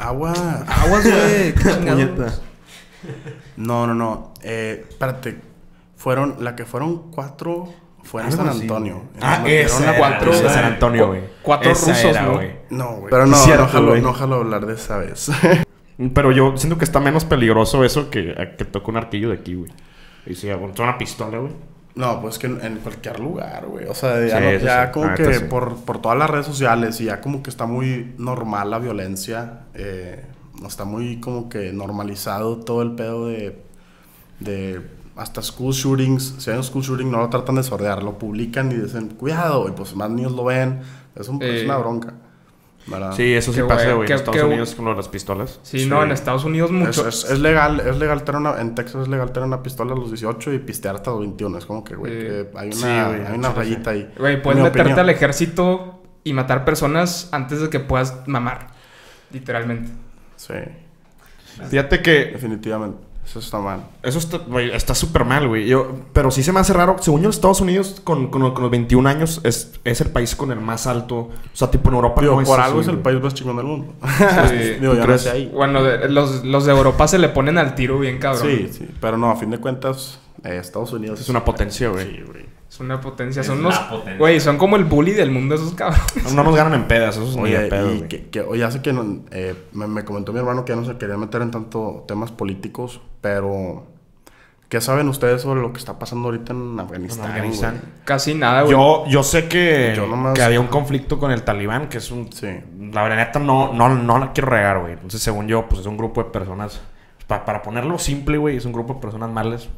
agua. 0.00 0.32
Aguas, 0.66 1.04
güey. 1.04 1.54
No, 3.56 3.86
no, 3.86 3.94
no. 3.94 4.32
Eh, 4.42 4.86
espérate. 4.88 5.36
Fueron, 5.96 6.36
la 6.40 6.56
que 6.56 6.64
fueron 6.64 7.10
cuatro 7.12 7.72
fue 8.04 8.22
en 8.22 8.30
San 8.32 8.48
Antonio. 8.48 9.02
Ah, 9.20 9.42
esa 9.46 9.82
era, 9.90 9.98
cuatro- 9.98 10.30
de 10.32 10.48
San 10.48 10.64
Antonio, 10.64 11.08
güey. 11.08 11.20
Cuatro 11.42 11.72
Esa 11.72 11.88
rusos, 11.92 12.04
era, 12.04 12.22
¿no? 12.22 12.34
güey. 12.34 12.50
No, 12.70 12.96
güey. 12.98 13.10
Pero 13.10 13.26
no, 13.26 13.36
Cierto, 13.36 13.62
no, 13.64 13.68
jalo, 13.68 13.88
güey. 13.90 14.02
no 14.02 14.12
jalo 14.12 14.34
hablar 14.36 14.66
de 14.66 14.74
esa 14.74 14.98
vez. 14.98 15.30
Pero 16.14 16.32
yo 16.32 16.56
siento 16.56 16.76
que 16.78 16.84
está 16.84 17.00
menos 17.00 17.24
peligroso 17.24 17.84
eso 17.84 18.10
que, 18.10 18.34
a 18.38 18.56
que 18.56 18.64
toque 18.64 18.90
un 18.90 18.96
arquillo 18.96 19.28
de 19.30 19.36
aquí, 19.36 19.54
güey. 19.54 19.70
Y 20.26 20.34
si 20.34 20.50
aguantó 20.50 20.82
una 20.82 20.96
pistola, 20.98 21.38
güey. 21.38 21.52
No, 21.94 22.20
pues 22.20 22.38
que 22.40 22.48
en, 22.48 22.60
en 22.64 22.78
cualquier 22.78 23.20
lugar, 23.20 23.66
güey. 23.66 23.86
O 23.86 23.94
sea, 23.94 24.20
ya, 24.26 24.38
Sí, 24.38 24.42
no- 24.44 24.50
eso 24.50 24.66
ya 24.66 24.86
sí. 24.86 24.92
como 24.92 25.06
La 25.06 25.14
que 25.14 25.34
sí. 25.34 25.44
por, 25.48 25.76
por 25.84 26.00
todas 26.02 26.18
las 26.18 26.28
redes 26.28 26.46
sociales 26.46 27.00
y 27.00 27.04
ya 27.04 27.20
como 27.20 27.42
que 27.42 27.50
está 27.50 27.66
muy 27.66 28.14
normal 28.18 28.70
la 28.70 28.78
violencia. 28.80 29.60
eh, 29.74 30.24
está 30.66 30.84
muy 30.84 31.20
como 31.20 31.48
que 31.48 31.72
normalizado 31.72 32.56
todo 32.58 32.82
el 32.82 32.94
pedo 32.96 33.26
de, 33.28 33.60
de 34.40 34.80
hasta 35.16 35.42
school 35.42 35.72
shootings. 35.72 36.36
Si 36.38 36.50
hay 36.50 36.56
un 36.56 36.64
school 36.64 36.82
shooting 36.82 37.10
no 37.10 37.18
lo 37.18 37.28
tratan 37.28 37.54
de 37.56 37.62
sordear, 37.62 38.02
lo 38.02 38.18
publican 38.18 38.70
y 38.72 38.76
dicen, 38.76 39.10
cuidado, 39.10 39.68
y 39.68 39.72
pues 39.72 39.94
más 39.96 40.10
niños 40.10 40.32
lo 40.32 40.44
ven. 40.44 40.80
Es, 41.14 41.28
un- 41.28 41.42
es 41.42 41.62
Eh, 41.62 41.64
una 41.64 41.76
bronca. 41.78 42.14
¿verdad? 42.86 43.12
Sí, 43.14 43.32
eso 43.32 43.50
sí 43.50 43.60
Qué 43.62 43.64
pasa, 43.66 43.92
güey, 43.94 44.06
En 44.10 44.14
Estados 44.14 44.36
qué- 44.36 44.42
Unidos 44.44 44.74
con 44.74 44.94
las 44.94 45.08
pistolas. 45.08 45.58
Sí, 45.62 45.80
Sí. 45.80 45.86
no, 45.86 46.02
en 46.02 46.10
Estados 46.12 46.44
Unidos 46.44 46.70
Es, 46.70 46.76
mucho. 46.76 47.08
es- 47.08 47.24
es 47.30 47.38
legal, 47.40 47.80
es 47.80 47.96
legal 47.96 48.24
tener 48.24 48.40
una, 48.42 48.60
en 48.60 48.74
Texas 48.74 49.02
es 49.02 49.08
legal 49.08 49.32
tener 49.32 49.46
una 49.46 49.62
pistola 49.62 49.92
a 49.94 49.96
los 49.96 50.10
18 50.10 50.52
y 50.52 50.58
pistear 50.58 50.96
hasta 50.96 51.10
los 51.12 51.20
21. 51.20 51.56
Es 51.56 51.64
como 51.64 51.82
que, 51.82 51.94
güey, 51.96 52.12
Eh, 52.14 52.50
hay 52.54 52.66
una, 52.68 52.74
sí, 52.76 52.82
güey, 53.16 53.26
hay 53.26 53.38
una 53.38 53.48
sí, 53.52 53.54
rayita 53.56 53.90
ahí. 53.90 54.12
Güey, 54.18 54.42
puedes 54.42 54.58
meterte 54.60 54.80
opinión. 54.82 54.98
al 55.00 55.08
ejército 55.08 56.02
y 56.24 56.34
matar 56.34 56.66
personas 56.66 57.30
antes 57.32 57.60
de 57.62 57.70
que 57.70 57.80
puedas 57.80 58.26
mamar. 58.26 58.66
Literalmente. 59.30 59.90
Sí, 60.36 60.52
Fíjate 61.70 62.02
que 62.02 62.26
definitivamente. 62.32 62.98
Eso 63.24 63.38
está 63.38 63.58
mal. 63.58 63.84
Eso 64.02 64.18
está, 64.18 64.38
güey, 64.38 64.70
está 64.70 64.94
súper 64.94 65.24
mal, 65.24 65.48
güey. 65.48 65.66
Yo, 65.66 65.92
pero 66.12 66.30
sí 66.30 66.42
se 66.42 66.52
me 66.52 66.60
hace 66.60 66.72
raro. 66.72 66.96
Según 67.00 67.22
yo, 67.22 67.30
Estados 67.30 67.60
Unidos, 67.60 68.00
con, 68.04 68.28
con, 68.28 68.52
con 68.52 68.62
los 68.62 68.70
21 68.70 69.08
años, 69.08 69.40
es, 69.44 69.72
es 69.84 70.00
el 70.02 70.10
país 70.10 70.36
con 70.36 70.52
el 70.52 70.60
más 70.60 70.86
alto. 70.86 71.16
O 71.16 71.30
sea, 71.52 71.70
tipo 71.70 71.88
en 71.88 71.96
Europa 71.96 72.20
Digo, 72.20 72.34
no 72.34 72.42
es 72.42 72.48
por 72.48 72.60
así, 72.60 72.68
algo 72.68 72.80
es 72.82 72.86
el 72.88 72.92
güey. 72.96 73.02
país 73.02 73.22
más 73.22 73.34
chingón 73.34 73.56
del 73.56 73.66
mundo. 73.66 73.94
Sí. 74.48 74.80
Digo. 74.80 74.94
Bueno, 75.54 75.82
de- 75.82 76.08
los, 76.08 76.44
los 76.44 76.66
de 76.66 76.72
Europa 76.72 77.08
se 77.08 77.18
le 77.18 77.28
ponen 77.30 77.58
al 77.58 77.74
tiro 77.74 77.98
bien 77.98 78.18
cabrón. 78.18 78.46
Sí, 78.46 78.68
sí. 78.70 78.88
Pero 79.00 79.16
no, 79.16 79.30
a 79.30 79.36
fin 79.36 79.50
de 79.50 79.58
cuentas, 79.58 80.20
eh, 80.44 80.58
Estados 80.60 80.92
Unidos 80.92 81.20
Es 81.20 81.28
una 81.28 81.44
potencia, 81.44 81.88
güey. 81.88 82.06
Sí, 82.06 82.22
güey. 82.26 82.44
Es 82.70 82.80
una 82.80 83.00
potencia. 83.00 83.40
Es 83.40 83.46
Son 83.46 83.62
potencia. 83.62 84.16
Güey, 84.18 84.40
son 84.40 84.58
como 84.58 84.74
el 84.76 84.84
bully 84.84 85.12
del 85.12 85.30
mundo 85.30 85.54
esos 85.54 85.74
cabrones. 85.74 86.32
No 86.34 86.42
nos 86.42 86.56
ganan 86.56 86.74
en 86.74 86.88
pedas, 86.88 87.16
eso 87.16 87.24
es 87.28 87.36
ni 87.36 87.50
de 87.52 87.58
Oye, 87.58 87.68
pedo, 87.68 87.94
y 87.94 88.02
que, 88.02 88.26
que- 88.30 88.40
oye, 88.40 88.68
sé 88.70 88.82
que 88.82 88.92
eh, 89.30 89.54
me, 89.72 89.86
me 89.86 90.04
comentó 90.04 90.32
mi 90.32 90.40
hermano 90.40 90.64
que 90.64 90.72
ya 90.72 90.76
no 90.76 90.84
se 90.84 90.96
quería 90.98 91.16
meter 91.16 91.40
en 91.42 91.52
tanto 91.52 92.04
temas 92.08 92.32
políticos, 92.32 93.00
pero 93.24 93.86
¿qué 94.68 94.82
saben 94.82 95.08
ustedes 95.08 95.40
sobre 95.40 95.62
lo 95.62 95.72
que 95.72 95.78
está 95.78 95.98
pasando 95.98 96.26
ahorita 96.28 96.52
en 96.52 96.78
Afganistán? 96.78 97.24
En 97.24 97.30
Afganistán. 97.30 97.70
güey? 97.80 97.92
Casi 98.04 98.34
nada, 98.34 98.60
güey. 98.62 98.72
Yo, 98.72 99.04
yo 99.08 99.22
sé 99.22 99.48
que, 99.48 99.94
Yo 99.96 100.06
nomás- 100.06 100.34
que 100.34 100.42
había 100.42 100.60
un 100.60 100.66
conflicto 100.66 101.18
con 101.18 101.30
el 101.30 101.42
talibán, 101.42 101.88
que 101.88 101.96
es 101.98 102.10
un... 102.10 102.30
Sí. 102.30 102.48
La 102.92 103.02
verdad, 103.02 103.16
neta, 103.16 103.38
no, 103.38 103.72
no, 103.72 103.88
no 103.88 104.18
la 104.18 104.32
quiero 104.34 104.50
regar, 104.50 104.80
güey. 104.80 104.92
Entonces, 104.92 105.22
según 105.22 105.48
yo, 105.48 105.66
pues 105.70 105.80
es 105.80 105.86
un 105.86 105.96
grupo 105.96 106.22
de 106.22 106.28
personas... 106.30 106.82
pa- 107.26 107.46
para 107.46 107.62
ponerlo 107.62 107.98
simple, 107.98 108.36
güey, 108.36 108.58
es 108.58 108.66
un 108.66 108.72
grupo 108.74 108.92
de 108.94 109.00
personas 109.00 109.30
malas. 109.30 109.68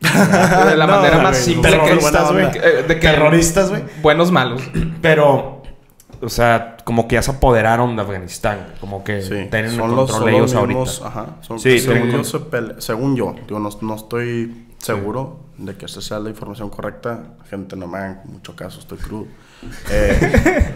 de 0.00 0.76
la 0.76 0.86
No, 0.86 0.92
manera 0.96 1.18
más 1.18 1.36
simple 1.36 1.72
que 1.72 1.76
terroristas, 1.78 2.30
güey. 2.32 2.44
eh, 2.46 2.84
de 2.86 2.94
que- 3.00 3.08
Terroristas, 3.08 3.70
güey. 3.70 3.82
Buenos 4.02 4.30
malos. 4.30 4.62
Pero, 5.02 5.62
o 6.22 6.28
sea, 6.28 6.73
como 6.84 7.08
que 7.08 7.14
ya 7.16 7.22
se 7.22 7.30
apoderaron 7.32 7.96
de 7.96 8.02
Afganistán. 8.02 8.74
Como 8.80 9.02
que 9.04 9.22
Sí, 9.22 9.28
tienen 9.50 9.66
el 9.66 9.76
son 9.76 9.96
los, 9.96 10.10
control 10.10 10.20
son 10.20 10.28
ellos 10.28 10.52
los 10.54 10.66
mismos, 10.68 11.00
ahorita. 11.02 11.20
ajá. 11.20 11.36
Son, 11.42 11.58
Sí, 11.58 11.78
según, 11.78 12.10
yo, 12.10 12.24
se 12.24 12.38
pele- 12.38 12.80
según 12.80 13.16
yo, 13.16 13.34
digo, 13.46 13.58
no, 13.58 13.70
no 13.80 13.94
estoy 13.94 14.66
seguro 14.78 15.40
de 15.58 15.76
que 15.76 15.86
esta 15.86 16.00
sea 16.00 16.18
la 16.20 16.30
información 16.30 16.68
correcta. 16.70 17.34
Gente, 17.48 17.74
no 17.76 17.86
me 17.86 17.98
hagan 17.98 18.22
mucho 18.26 18.54
caso, 18.54 18.80
estoy 18.80 18.98
crudo. 18.98 19.26
Eh, 19.90 20.74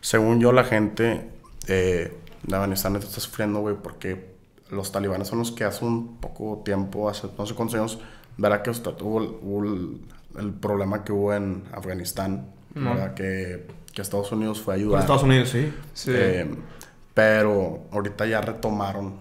según 0.00 0.40
yo, 0.40 0.52
la 0.52 0.64
gente 0.64 1.30
eh, 1.68 2.12
de 2.42 2.54
Afganistán 2.56 2.96
está 2.96 3.20
sufriendo, 3.20 3.60
güey, 3.60 3.76
porque 3.82 4.34
los 4.70 4.92
talibanes 4.92 5.28
son 5.28 5.38
los 5.38 5.52
que 5.52 5.64
hace 5.64 5.84
un 5.84 6.18
poco 6.18 6.62
tiempo, 6.64 7.08
hace 7.08 7.28
no 7.38 7.46
sé 7.46 7.54
cuántos 7.54 7.78
años, 7.78 7.98
verá 8.36 8.62
que 8.62 8.70
hasta 8.70 8.90
hubo, 9.00 9.20
el- 9.22 9.30
hubo 9.42 9.64
el, 9.64 10.00
el 10.38 10.52
problema 10.52 11.02
que 11.02 11.12
hubo 11.12 11.32
en 11.34 11.64
Afganistán, 11.72 12.46
Ujú. 12.74 12.84
¿verdad? 12.84 13.14
Que, 13.14 13.66
que 13.96 14.02
Estados 14.02 14.30
Unidos 14.30 14.60
fue 14.60 14.74
a 14.74 14.76
Con 14.76 14.84
ayudar. 14.84 15.00
Estados 15.00 15.22
Unidos, 15.24 15.48
sí. 15.48 15.72
Sí. 15.94 16.10
Eh, 16.14 16.46
pero 17.14 17.80
ahorita 17.92 18.26
ya 18.26 18.40
retomaron 18.42 19.14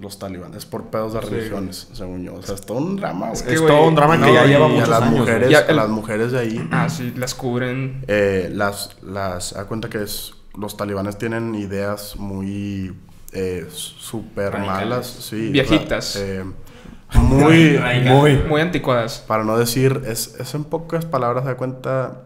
los 0.00 0.18
talibanes 0.18 0.66
por 0.66 0.86
pedos 0.86 1.14
de 1.14 1.20
religiones, 1.22 1.88
según 1.94 2.22
yo. 2.24 2.34
O 2.34 2.42
sea, 2.42 2.56
es 2.56 2.60
todo 2.60 2.78
un 2.78 2.96
drama, 2.96 3.30
güey. 3.30 3.42
que, 3.44 3.54
Es 3.54 3.60
todo 3.66 3.86
un 3.88 3.94
drama 3.94 4.16
no, 4.18 4.26
que 4.26 4.34
ya 4.34 4.44
lleva 4.44 4.66
y 4.66 4.70
a 4.70 4.74
muchos 4.74 4.88
las 4.90 5.02
años. 5.02 5.20
mujeres, 5.20 5.48
Ya 5.48 5.60
a 5.60 5.72
las 5.72 5.88
mujeres 5.88 6.32
de 6.32 6.38
ahí, 6.40 6.68
Ah, 6.70 6.88
sí, 6.90 7.14
las 7.16 7.34
cubren. 7.34 8.04
eh, 8.08 8.50
las, 8.52 8.96
las, 9.02 9.54
da 9.54 9.64
cuenta 9.66 9.88
que 9.88 10.02
es, 10.02 10.34
los 10.58 10.76
talibanes 10.76 11.16
tienen 11.18 11.54
ideas 11.54 12.16
muy 12.16 12.94
eh, 13.32 13.66
súper 13.70 14.58
malas, 14.58 15.06
sí. 15.06 15.48
Viejitas. 15.50 16.16
eh, 16.16 16.44
muy, 17.14 17.78
muy, 18.04 18.36
Muy 18.48 18.60
anticuadas. 18.60 19.24
para 19.26 19.44
no 19.44 19.56
decir, 19.56 20.02
es, 20.06 20.34
es 20.40 20.54
en 20.54 20.64
pocas 20.64 21.04
palabras, 21.06 21.44
da 21.44 21.56
cuenta, 21.56 22.22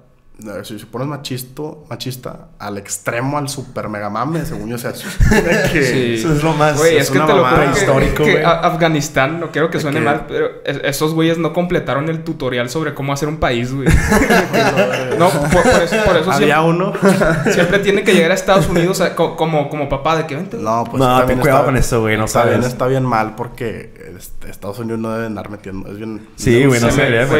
si 0.62 0.78
se 0.78 0.86
pones 0.86 1.08
machisto, 1.08 1.84
machista, 1.88 2.48
al 2.58 2.78
extremo, 2.78 3.38
al 3.38 3.48
super 3.48 3.88
mega 3.88 4.10
mame, 4.10 4.44
según 4.44 4.68
yo, 4.68 4.76
o 4.76 4.78
sea, 4.78 4.92
que- 5.72 5.82
Sí. 5.82 6.14
Eso 6.18 6.32
es 6.34 6.42
lo 6.42 6.52
más... 6.54 6.76
Güey, 6.78 6.96
es 6.96 7.04
es, 7.04 7.10
que 7.10 7.18
una 7.18 7.26
te 7.26 7.32
lo 7.34 7.44
juro 7.46 7.70
histórico, 7.70 8.24
que 8.24 8.44
Afganistán, 8.44 9.40
no 9.40 9.50
quiero 9.50 9.70
que 9.70 9.80
suene 9.80 9.98
que- 9.98 10.04
mal, 10.04 10.24
pero 10.28 10.46
es- 10.64 10.80
esos 10.84 11.14
güeyes 11.14 11.38
no 11.38 11.52
completaron 11.52 12.08
el 12.08 12.22
tutorial 12.24 12.70
sobre 12.70 12.94
cómo 12.94 13.12
hacer 13.12 13.28
un 13.28 13.38
país, 13.38 13.72
güey. 13.72 13.88
no, 15.18 15.28
por, 15.30 15.48
por 15.62 15.82
eso, 15.82 15.96
por 16.04 16.16
eso 16.16 16.30
Había 16.32 16.60
siempre, 16.60 16.86
uno. 16.86 16.92
siempre 17.52 17.78
tienen 17.80 18.04
que 18.04 18.14
llegar 18.14 18.30
a 18.30 18.34
Estados 18.34 18.68
Unidos 18.68 19.00
a- 19.00 19.14
co- 19.14 19.36
como, 19.36 19.68
como 19.68 19.88
papá 19.88 20.16
de 20.16 20.26
que 20.26 20.36
vente. 20.36 20.56
güey". 20.56 20.64
No, 20.64 20.84
pues 20.84 20.98
No, 21.00 21.06
también 21.06 21.26
ten 21.28 21.38
cuidado 21.40 21.58
está- 21.60 21.66
con 21.66 21.76
eso, 21.76 22.00
güey, 22.00 22.16
no 22.16 22.24
está 22.24 22.44
bien, 22.44 22.56
sabes. 22.56 22.72
está 22.72 22.86
bien 22.86 23.04
mal 23.04 23.34
porque 23.36 24.14
este, 24.16 24.50
Estados 24.50 24.78
Unidos 24.78 25.00
no 25.00 25.12
debe 25.12 25.26
andar 25.26 25.50
metiendo. 25.50 25.90
Es 25.90 25.96
bien. 25.98 26.26
Sí, 26.36 26.64
güey, 26.64 26.80
no 26.80 26.90
se, 26.90 26.96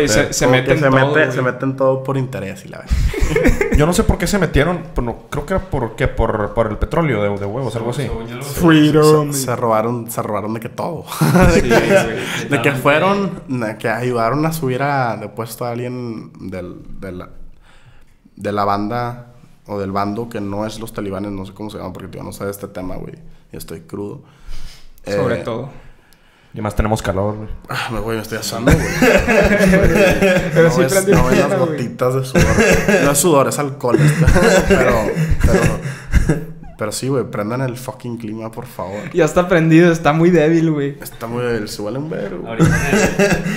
se 0.09 0.33
se, 0.33 0.47
meten 0.47 0.79
se, 0.79 0.89
todo, 0.91 1.33
se 1.33 1.43
meten 1.43 1.77
todo 1.77 2.03
por 2.03 2.17
interés 2.17 2.65
y 2.65 2.69
la 2.69 2.79
verdad. 2.79 2.89
Yo 3.76 3.87
no 3.87 3.92
sé 3.92 4.05
por 4.05 4.18
qué 4.18 4.26
se 4.26 4.38
metieron, 4.38 4.83
pero 4.94 5.05
no- 5.07 5.18
creo 5.31 5.46
que 5.46 5.55
era 5.55 5.62
por, 5.70 5.94
¿qué? 5.96 6.09
por, 6.09 6.53
por 6.55 6.66
el 6.68 6.79
petróleo 6.79 7.22
de, 7.22 7.38
de 7.38 7.46
huevos, 7.46 7.74
algo 7.76 7.90
así. 7.90 8.05
Yo 8.29 8.42
Freedom. 8.42 9.33
Se, 9.33 9.44
se 9.46 9.57
robaron, 9.57 10.11
se 10.11 10.22
robaron 10.22 10.55
de 10.55 10.61
que 10.61 10.68
todo. 10.68 11.05
De 12.50 12.62
que 12.62 12.72
fueron, 12.72 13.42
de 13.48 13.76
que 13.79 13.88
ayudaron 13.88 14.44
a 14.46 14.53
subir 14.53 14.83
a, 14.83 15.16
de 15.16 15.29
puesto 15.29 15.64
a 15.64 15.70
alguien 15.72 16.33
del, 16.50 16.76
de, 17.00 17.12
la, 17.12 17.31
de 18.37 18.53
la 18.53 18.64
banda 18.64 19.35
o 19.66 19.79
del 19.79 19.92
bando 19.92 20.29
que 20.29 20.40
no 20.40 20.66
es 20.66 20.81
los 20.81 20.92
talibanes, 20.92 21.31
no 21.33 21.46
sé 21.46 21.53
cómo 21.55 21.70
se 21.70 21.79
llama 21.79 21.92
porque 21.92 22.16
yo 22.18 22.22
no 22.24 22.33
sé 22.33 22.44
de 22.44 22.50
este 22.50 22.68
tema, 22.68 22.96
güey. 22.96 23.14
Y 23.53 23.57
estoy 23.57 23.83
crudo. 23.83 24.22
Sobre 25.05 25.37
Eh, 25.37 25.42
todo. 25.44 25.70
Y 26.53 26.61
más 26.61 26.75
tenemos 26.75 27.01
calor, 27.01 27.37
güey. 27.37 27.49
Ah, 27.69 27.89
me 27.93 28.01
voy, 28.01 28.17
me 28.17 28.23
estoy 28.23 28.39
asando, 28.39 28.73
güey. 28.73 28.85
Pero 30.53 30.65
no 30.69 30.71
sí 30.75 30.81
ves, 30.81 31.09
no 31.09 31.25
ves 31.27 31.39
las 31.39 31.49
güey. 31.59 31.59
gotitas 31.71 32.15
de 32.15 32.25
sudor. 32.25 32.45
No 33.05 33.11
es 33.13 33.19
sudor, 33.19 33.49
es 33.49 33.59
alcohol. 33.59 33.99
pero, 34.69 34.93
pero, 35.47 35.61
pero 36.77 36.93
sí, 36.93 37.07
güey, 37.09 37.25
prendan 37.31 37.61
el 37.61 37.77
fucking 37.77 38.17
clima, 38.19 38.51
por 38.51 38.67
favor. 38.67 39.11
Ya 39.13 39.25
está 39.27 39.47
prendido, 39.49 39.93
está 39.93 40.13
muy 40.13 40.31
débil, 40.31 40.73
güey. 40.73 40.97
Está 41.01 41.27
muy... 41.29 41.69
Se 41.69 41.83
huele 41.83 41.99
un 41.99 42.11
verbo. 42.11 42.49
Ahorita 42.49 42.67
en 42.91 42.97
el, 42.97 43.03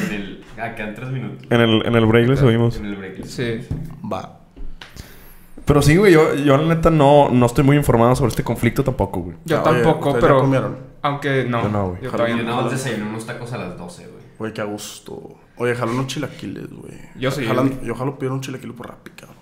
en 0.06 0.14
el- 0.22 0.44
Acá 0.62 0.84
en 0.88 0.94
tres 0.96 1.10
minutos. 1.10 1.48
En 1.50 1.60
el, 1.62 1.86
en 1.86 1.96
el 1.96 2.06
break 2.06 2.28
le 2.30 2.38
subimos. 2.38 2.78
En 2.78 2.86
el 2.86 2.96
break. 2.96 3.26
Sí. 3.26 3.68
Va. 4.10 4.40
Pero 5.66 5.82
sí, 5.82 5.96
güey, 5.96 6.12
yo, 6.14 6.34
yo 6.36 6.58
la 6.58 6.76
neta 6.76 6.90
no, 6.90 7.30
no 7.30 7.46
estoy 7.46 7.64
muy 7.64 7.78
informado 7.78 8.16
sobre 8.16 8.30
este 8.30 8.44
conflicto 8.44 8.84
tampoco, 8.84 9.22
güey. 9.22 9.38
Yo 9.46 9.62
tampoco, 9.62 10.10
¿ustedes 10.10 10.22
ya 10.24 10.28
pero. 10.28 10.40
comieron? 10.42 10.78
Aunque 11.02 11.46
no. 11.46 11.64
Yo 11.64 11.70
no, 11.70 11.90
güey. 11.90 12.02
Yo 12.04 12.12
todavía 12.12 12.36
Yo 12.38 12.44
no. 12.44 12.50
nada 12.50 12.62
más 12.64 12.72
desayuné 12.72 13.04
unos 13.10 13.26
tacos 13.26 13.52
a 13.54 13.58
las 13.58 13.78
12, 13.78 14.08
güey. 14.08 14.24
Güey, 14.40 14.54
qué 14.54 14.62
a 14.62 14.66
gusto. 14.66 15.36
Oye, 15.58 15.76
jalo 15.76 15.92
unos 15.94 16.08
chilaquiles, 16.08 16.70
güey. 16.72 16.94
Yo 17.16 17.32
sí, 17.32 17.44
Jalan- 17.46 17.76
güey. 17.76 17.86
yo 17.88 17.96
jalo 17.96 18.18
pedir 18.20 18.32
un 18.32 18.42
chilaquil 18.42 18.74
por 18.74 18.88
Rappi, 18.90 19.12
cabrón. 19.12 19.38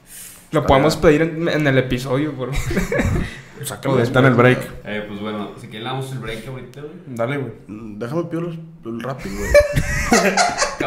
Lo 0.51 0.65
podemos 0.65 0.97
pedir 0.97 1.21
en, 1.21 1.47
en 1.47 1.65
el 1.65 1.77
episodio, 1.77 2.34
bro. 2.34 2.51
Sácalo 3.63 3.93
Joder, 3.93 4.05
Está 4.07 4.19
en 4.19 4.25
el 4.25 4.34
break. 4.34 4.60
Eh, 4.86 5.05
pues 5.07 5.21
bueno, 5.21 5.51
si 5.55 5.67
quieren 5.67 5.84
le 5.84 5.89
damos 5.91 6.12
el 6.12 6.17
break 6.19 6.47
ahorita, 6.47 6.81
güey. 6.81 6.93
Dale, 7.07 7.38
güey. 7.38 7.53
Mm, 7.67 7.99
Déjame 7.99 8.23
pedir 8.25 8.43
el, 8.45 8.60
el 8.91 9.01
Rappi, 9.01 9.29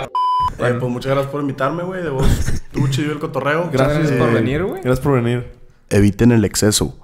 güey. 0.58 0.72
Eh, 0.72 0.74
pues 0.80 0.92
muchas 0.92 1.12
gracias 1.12 1.30
por 1.32 1.40
invitarme, 1.40 1.82
güey. 1.84 2.02
De 2.02 2.10
vos. 2.10 2.26
Estuvo 2.28 2.88
chido 2.88 3.12
el 3.12 3.18
cotorreo. 3.18 3.68
Gracias 3.72 4.10
Eh, 4.10 4.16
por 4.18 4.32
venir, 4.32 4.62
güey. 4.64 4.82
Gracias 4.82 5.00
por 5.00 5.14
venir. 5.20 5.52
Eviten 5.90 6.32
el 6.32 6.44
exceso. 6.44 6.98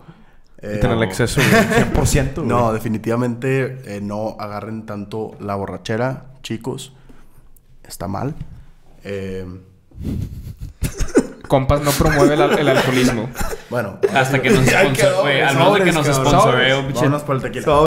Eh, 0.58 0.68
Eviten 0.72 0.90
el 0.92 1.02
exceso, 1.02 1.40
güey. 1.50 2.04
100%, 2.06 2.34
güey. 2.36 2.46
No, 2.46 2.72
definitivamente 2.72 3.96
eh, 3.96 4.00
no 4.02 4.36
agarren 4.38 4.86
tanto 4.86 5.32
la 5.40 5.54
borrachera, 5.54 6.26
chicos. 6.42 6.92
Está 7.86 8.08
mal. 8.08 8.34
Eh, 9.04 9.44
Compas 11.48 11.80
no 11.82 11.90
promueve 11.90 12.34
el, 12.34 12.42
al- 12.42 12.58
el 12.60 12.68
alcoholismo. 12.68 13.28
bueno, 13.70 13.98
Hasta 14.14 14.40
que 14.40 14.50
nos 14.50 14.64
sponsor- 14.64 15.20
güey. 15.22 15.40
al 15.40 15.56
menos 15.56 15.74
de 15.74 15.84
que 15.84 15.92
nos 15.92 16.06
pinche 16.06 16.94
vámonos 16.94 17.22
por 17.24 17.34
el 17.36 17.42
tequila. 17.42 17.64